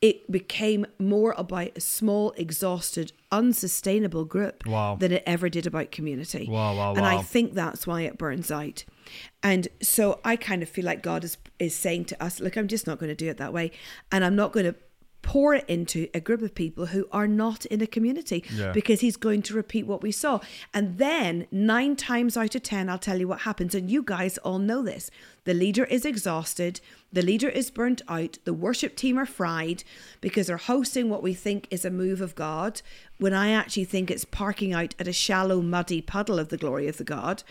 it 0.00 0.30
became 0.32 0.84
more 0.98 1.32
about 1.38 1.70
a 1.76 1.80
small, 1.80 2.32
exhausted, 2.32 3.12
unsustainable 3.30 4.24
group 4.24 4.66
Wow. 4.66 4.96
than 4.96 5.12
it 5.12 5.22
ever 5.26 5.48
did 5.48 5.66
about 5.66 5.92
community. 5.92 6.48
Wow, 6.50 6.74
wow, 6.76 6.94
and 6.94 7.06
I 7.06 7.22
think 7.22 7.54
that's 7.54 7.86
why 7.86 8.02
it 8.02 8.18
burns 8.18 8.50
out. 8.50 8.84
And 9.44 9.68
so 9.80 10.18
I 10.24 10.34
kind 10.36 10.62
of 10.62 10.68
feel 10.68 10.84
like 10.84 11.02
God 11.02 11.22
is 11.24 11.36
is 11.60 11.74
saying 11.74 12.06
to 12.06 12.20
us, 12.24 12.40
look, 12.40 12.56
I'm 12.56 12.66
just 12.66 12.86
not 12.88 12.98
going 12.98 13.10
to 13.10 13.14
do 13.14 13.28
it 13.30 13.36
that 13.36 13.52
way. 13.52 13.70
And 14.10 14.24
I'm 14.24 14.34
not 14.34 14.50
going 14.52 14.66
to 14.66 14.74
pour 15.22 15.54
it 15.54 15.64
into 15.68 16.08
a 16.12 16.18
group 16.20 16.42
of 16.42 16.52
people 16.52 16.86
who 16.86 17.06
are 17.12 17.28
not 17.28 17.64
in 17.66 17.80
a 17.80 17.86
community 17.86 18.42
Yeah. 18.52 18.72
because 18.72 18.98
he's 19.00 19.16
going 19.16 19.42
to 19.42 19.54
repeat 19.54 19.86
what 19.86 20.02
we 20.02 20.10
saw. 20.10 20.40
And 20.74 20.98
then 20.98 21.46
nine 21.52 21.94
times 21.94 22.36
out 22.36 22.56
of 22.56 22.64
10, 22.64 22.88
I'll 22.88 22.98
tell 22.98 23.20
you 23.20 23.28
what 23.28 23.42
happens. 23.42 23.72
And 23.76 23.88
you 23.88 24.02
guys 24.02 24.36
all 24.38 24.58
know 24.58 24.82
this. 24.82 25.12
The 25.44 25.54
leader 25.54 25.84
is 25.84 26.04
exhausted. 26.04 26.80
The 27.12 27.22
leader 27.22 27.48
is 27.48 27.70
burnt 27.70 28.02
out. 28.08 28.38
The 28.44 28.54
worship 28.54 28.96
team 28.96 29.18
are 29.18 29.26
fried 29.26 29.84
because 30.20 30.46
they're 30.46 30.56
hosting 30.56 31.10
what 31.10 31.22
we 31.22 31.34
think 31.34 31.68
is 31.70 31.84
a 31.84 31.90
move 31.90 32.20
of 32.20 32.34
God 32.34 32.80
when 33.22 33.32
I 33.32 33.50
actually 33.50 33.84
think 33.84 34.10
it's 34.10 34.24
parking 34.24 34.72
out 34.74 34.96
at 34.98 35.06
a 35.06 35.12
shallow, 35.12 35.62
muddy 35.62 36.00
puddle 36.02 36.40
of 36.40 36.48
the 36.48 36.56
glory 36.56 36.88
of 36.88 36.96
the 36.96 37.04
God. 37.04 37.44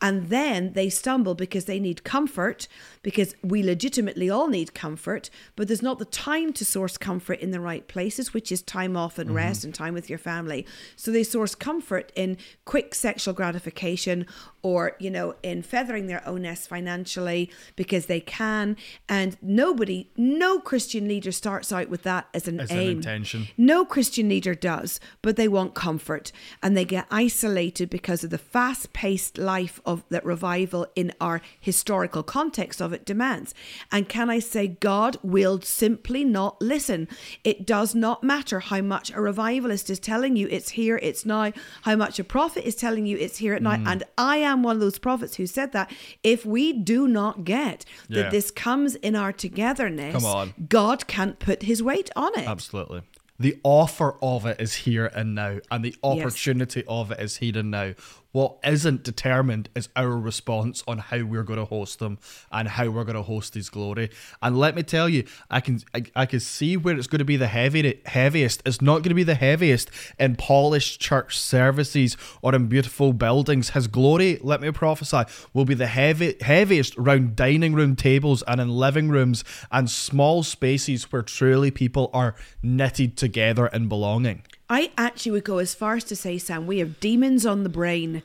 And 0.00 0.28
then 0.28 0.74
they 0.74 0.88
stumble 0.88 1.34
because 1.34 1.64
they 1.64 1.80
need 1.80 2.04
comfort, 2.04 2.68
because 3.02 3.34
we 3.42 3.62
legitimately 3.62 4.30
all 4.30 4.46
need 4.46 4.72
comfort, 4.72 5.28
but 5.56 5.66
there's 5.66 5.82
not 5.82 5.98
the 5.98 6.04
time 6.04 6.52
to 6.52 6.64
source 6.64 6.96
comfort 6.96 7.40
in 7.40 7.50
the 7.50 7.60
right 7.60 7.88
places, 7.88 8.32
which 8.32 8.52
is 8.52 8.62
time 8.62 8.96
off 8.96 9.18
and 9.18 9.34
rest 9.34 9.60
mm-hmm. 9.60 9.68
and 9.68 9.74
time 9.74 9.94
with 9.94 10.08
your 10.08 10.18
family. 10.18 10.64
So 10.94 11.10
they 11.10 11.24
source 11.24 11.56
comfort 11.56 12.12
in 12.14 12.38
quick 12.64 12.94
sexual 12.94 13.34
gratification 13.34 14.26
or, 14.66 14.96
you 14.98 15.12
know, 15.12 15.32
in 15.44 15.62
feathering 15.62 16.08
their 16.08 16.26
own 16.26 16.42
nest 16.42 16.68
financially 16.68 17.48
because 17.76 18.06
they 18.06 18.18
can. 18.18 18.76
And 19.08 19.36
nobody, 19.40 20.10
no 20.16 20.58
Christian 20.58 21.06
leader 21.06 21.30
starts 21.30 21.70
out 21.70 21.88
with 21.88 22.02
that 22.02 22.26
as 22.34 22.48
an 22.48 22.58
As 22.58 22.72
an 22.72 22.78
intention. 22.78 23.46
No 23.56 23.84
Christian 23.84 24.28
leader 24.28 24.56
does, 24.56 24.98
but 25.22 25.36
they 25.36 25.46
want 25.46 25.74
comfort 25.76 26.32
and 26.64 26.76
they 26.76 26.84
get 26.84 27.06
isolated 27.12 27.88
because 27.90 28.24
of 28.24 28.30
the 28.30 28.38
fast 28.38 28.92
paced 28.92 29.38
life 29.38 29.80
of 29.86 30.02
that 30.08 30.24
revival 30.24 30.88
in 30.96 31.12
our 31.20 31.40
historical 31.60 32.24
context 32.24 32.80
of 32.80 32.92
it 32.92 33.04
demands. 33.04 33.54
And 33.92 34.08
can 34.08 34.28
I 34.30 34.40
say, 34.40 34.66
God 34.66 35.16
will 35.22 35.60
simply 35.60 36.24
not 36.24 36.60
listen? 36.60 37.06
It 37.44 37.64
does 37.64 37.94
not 37.94 38.24
matter 38.24 38.58
how 38.58 38.80
much 38.80 39.12
a 39.12 39.20
revivalist 39.20 39.90
is 39.90 40.00
telling 40.00 40.34
you 40.34 40.48
it's 40.50 40.70
here, 40.70 40.98
it's 41.00 41.24
now, 41.24 41.52
how 41.82 41.94
much 41.94 42.18
a 42.18 42.24
prophet 42.24 42.66
is 42.66 42.74
telling 42.74 43.06
you 43.06 43.16
it's 43.16 43.36
here 43.38 43.54
at 43.54 43.62
Mm. 43.62 43.84
now. 43.84 43.90
And 43.92 44.02
I 44.18 44.38
am 44.38 44.55
one 44.62 44.76
of 44.76 44.80
those 44.80 44.98
prophets 44.98 45.36
who 45.36 45.46
said 45.46 45.72
that. 45.72 45.90
If 46.22 46.44
we 46.46 46.72
do 46.72 47.06
not 47.08 47.44
get 47.44 47.84
that 48.08 48.16
Yeah. 48.24 48.30
this 48.30 48.50
comes 48.50 48.94
in 48.96 49.14
our 49.16 49.32
togetherness. 49.32 50.24
God 50.68 51.06
can't 51.06 51.38
put 51.38 51.62
his 51.62 51.82
weight 51.82 52.10
on 52.16 52.32
it. 52.38 52.46
Absolutely. 52.48 53.02
The 53.38 53.58
offer 53.64 54.16
of 54.22 54.46
it 54.46 54.58
is 54.60 54.74
here 54.74 55.06
and 55.14 55.34
now, 55.34 55.58
and 55.70 55.84
the 55.84 55.94
opportunity 56.02 56.84
of 56.88 57.10
it 57.10 57.20
is 57.20 57.36
here 57.36 57.58
and 57.58 57.70
now. 57.70 57.92
What 58.32 58.58
isn't 58.64 59.02
determined 59.02 59.68
is 59.74 59.88
our 59.96 60.16
response 60.16 60.84
on 60.86 60.98
how 60.98 61.24
we're 61.24 61.42
going 61.42 61.58
to 61.58 61.64
host 61.64 62.00
them 62.00 62.18
and 62.52 62.68
how 62.68 62.90
we're 62.90 63.04
going 63.04 63.16
to 63.16 63.22
host 63.22 63.54
His 63.54 63.70
glory. 63.70 64.10
And 64.42 64.58
let 64.58 64.74
me 64.74 64.82
tell 64.82 65.08
you, 65.08 65.24
I 65.50 65.60
can 65.60 65.80
I, 65.94 66.04
I 66.14 66.26
can 66.26 66.40
see 66.40 66.76
where 66.76 66.96
it's 66.96 67.06
going 67.06 67.20
to 67.20 67.24
be 67.24 67.36
the 67.36 67.46
heavy 67.46 68.02
heaviest. 68.04 68.62
It's 68.66 68.82
not 68.82 68.96
going 68.96 69.10
to 69.10 69.14
be 69.14 69.22
the 69.22 69.34
heaviest 69.34 69.90
in 70.18 70.36
polished 70.36 71.00
church 71.00 71.38
services 71.38 72.16
or 72.42 72.54
in 72.54 72.66
beautiful 72.66 73.12
buildings. 73.12 73.70
His 73.70 73.86
glory, 73.86 74.38
let 74.42 74.60
me 74.60 74.70
prophesy, 74.70 75.24
will 75.54 75.64
be 75.64 75.74
the 75.74 75.86
heavy 75.86 76.36
heaviest 76.40 76.96
round 76.98 77.36
dining 77.36 77.74
room 77.74 77.96
tables 77.96 78.42
and 78.46 78.60
in 78.60 78.68
living 78.68 79.08
rooms 79.08 79.44
and 79.70 79.90
small 79.90 80.42
spaces 80.42 81.10
where 81.10 81.22
truly 81.22 81.70
people 81.70 82.10
are 82.12 82.34
knitted 82.62 83.16
together 83.16 83.66
in 83.68 83.88
belonging. 83.88 84.42
I 84.68 84.90
actually 84.98 85.32
would 85.32 85.44
go 85.44 85.58
as 85.58 85.74
far 85.74 85.94
as 85.94 86.04
to 86.04 86.16
say, 86.16 86.38
Sam, 86.38 86.66
we 86.66 86.78
have 86.78 86.98
demons 87.00 87.46
on 87.46 87.62
the 87.62 87.68
brain 87.68 88.22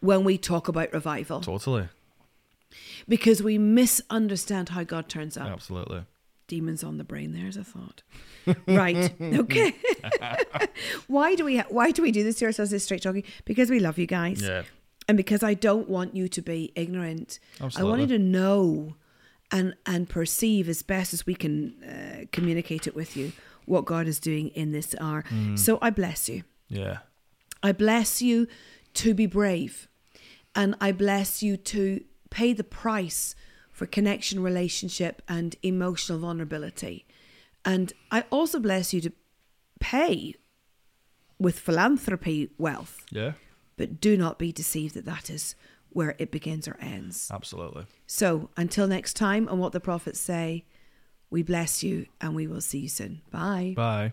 when 0.00 0.24
we 0.24 0.38
talk 0.38 0.68
about 0.68 0.92
revival 0.92 1.40
Totally. 1.40 1.88
because 3.08 3.42
we 3.42 3.58
misunderstand 3.58 4.70
how 4.70 4.84
God 4.84 5.08
turns 5.08 5.36
up. 5.36 5.48
Absolutely. 5.48 6.04
Demons 6.48 6.82
on 6.82 6.98
the 6.98 7.04
brain. 7.04 7.32
There's 7.32 7.56
a 7.56 7.64
thought. 7.64 8.02
right. 8.66 9.12
Okay. 9.20 9.74
why 11.06 11.34
do 11.34 11.44
we 11.44 11.58
ha- 11.58 11.66
why 11.68 11.90
do 11.92 12.02
we 12.02 12.10
do 12.10 12.24
this 12.24 12.36
to 12.36 12.46
ourselves? 12.46 12.70
This 12.72 12.84
straight 12.84 13.02
talking 13.02 13.24
because 13.44 13.70
we 13.70 13.78
love 13.78 13.98
you 13.98 14.06
guys. 14.06 14.42
Yeah. 14.42 14.62
And 15.08 15.16
because 15.16 15.42
I 15.42 15.54
don't 15.54 15.88
want 15.88 16.14
you 16.16 16.28
to 16.28 16.42
be 16.42 16.72
ignorant, 16.74 17.38
Absolutely. 17.60 17.80
I 17.80 17.88
want 17.88 18.00
you 18.02 18.18
to 18.18 18.22
know 18.22 18.96
and 19.52 19.74
and 19.86 20.08
perceive 20.08 20.68
as 20.68 20.82
best 20.82 21.14
as 21.14 21.26
we 21.26 21.34
can 21.34 21.74
uh, 21.84 22.24
communicate 22.32 22.86
it 22.86 22.94
with 22.96 23.16
you 23.16 23.32
what 23.66 23.84
God 23.84 24.06
is 24.06 24.18
doing 24.18 24.48
in 24.48 24.72
this 24.72 24.94
hour. 25.00 25.24
Mm. 25.30 25.58
So 25.58 25.78
I 25.80 25.90
bless 25.90 26.28
you. 26.28 26.42
Yeah. 26.68 26.98
I 27.62 27.72
bless 27.72 28.20
you 28.22 28.48
to 28.94 29.14
be 29.14 29.26
brave. 29.26 29.88
And 30.54 30.74
I 30.80 30.92
bless 30.92 31.42
you 31.42 31.56
to 31.56 32.02
pay 32.30 32.52
the 32.52 32.64
price 32.64 33.34
for 33.70 33.86
connection, 33.86 34.42
relationship, 34.42 35.22
and 35.28 35.56
emotional 35.62 36.18
vulnerability. 36.18 37.06
And 37.64 37.92
I 38.10 38.24
also 38.30 38.58
bless 38.58 38.92
you 38.92 39.00
to 39.02 39.12
pay 39.80 40.34
with 41.38 41.58
philanthropy 41.58 42.50
wealth. 42.58 43.04
Yeah. 43.10 43.32
But 43.76 44.00
do 44.00 44.16
not 44.16 44.38
be 44.38 44.52
deceived 44.52 44.94
that 44.94 45.06
that 45.06 45.30
is 45.30 45.54
where 45.88 46.14
it 46.18 46.30
begins 46.30 46.68
or 46.68 46.76
ends. 46.80 47.30
Absolutely. 47.32 47.86
So 48.06 48.50
until 48.56 48.86
next 48.86 49.14
time, 49.14 49.48
and 49.48 49.58
what 49.58 49.72
the 49.72 49.80
prophets 49.80 50.20
say, 50.20 50.64
we 51.32 51.42
bless 51.42 51.82
you 51.82 52.06
and 52.20 52.36
we 52.36 52.46
will 52.46 52.60
see 52.60 52.80
you 52.80 52.88
soon. 52.88 53.22
Bye. 53.30 53.72
Bye. 53.74 54.12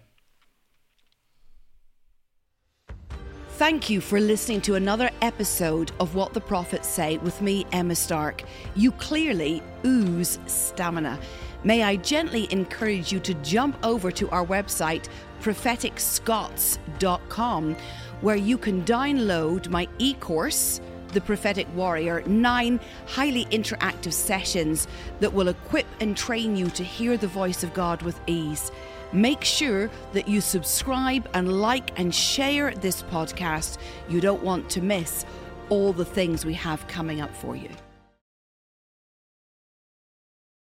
Thank 3.59 3.89
you 3.89 3.99
for 3.99 4.21
listening 4.21 4.61
to 4.61 4.75
another 4.75 5.09
episode 5.21 5.91
of 5.99 6.15
What 6.15 6.33
the 6.33 6.39
Prophets 6.39 6.87
Say 6.87 7.17
with 7.17 7.41
me, 7.41 7.65
Emma 7.73 7.93
Stark. 7.93 8.43
You 8.73 8.93
clearly 8.93 9.61
ooze 9.85 10.39
stamina. 10.47 11.19
May 11.65 11.83
I 11.83 11.97
gently 11.97 12.47
encourage 12.53 13.11
you 13.11 13.19
to 13.19 13.33
jump 13.33 13.75
over 13.83 14.11
to 14.11 14.29
our 14.29 14.45
website, 14.45 15.09
propheticscots.com, 15.41 17.75
where 18.21 18.37
you 18.37 18.57
can 18.57 18.85
download 18.85 19.67
my 19.67 19.89
e 19.97 20.13
course, 20.13 20.79
The 21.13 21.21
Prophetic 21.21 21.67
Warrior, 21.75 22.23
nine 22.27 22.79
highly 23.07 23.45
interactive 23.45 24.13
sessions 24.13 24.87
that 25.19 25.33
will 25.33 25.47
equip 25.47 25.87
and 25.99 26.15
train 26.15 26.55
you 26.55 26.69
to 26.71 26.83
hear 26.83 27.17
the 27.17 27.27
voice 27.27 27.63
of 27.63 27.73
God 27.73 28.01
with 28.01 28.19
ease. 28.27 28.71
Make 29.11 29.43
sure 29.43 29.89
that 30.13 30.27
you 30.27 30.39
subscribe 30.39 31.27
and 31.33 31.59
like 31.61 31.97
and 31.99 32.13
share 32.13 32.71
this 32.75 33.01
podcast. 33.03 33.79
You 34.07 34.21
don't 34.21 34.43
want 34.43 34.69
to 34.71 34.81
miss 34.81 35.25
all 35.69 35.93
the 35.93 36.05
things 36.05 36.45
we 36.45 36.53
have 36.53 36.87
coming 36.87 37.21
up 37.21 37.35
for 37.35 37.55
you. 37.55 37.69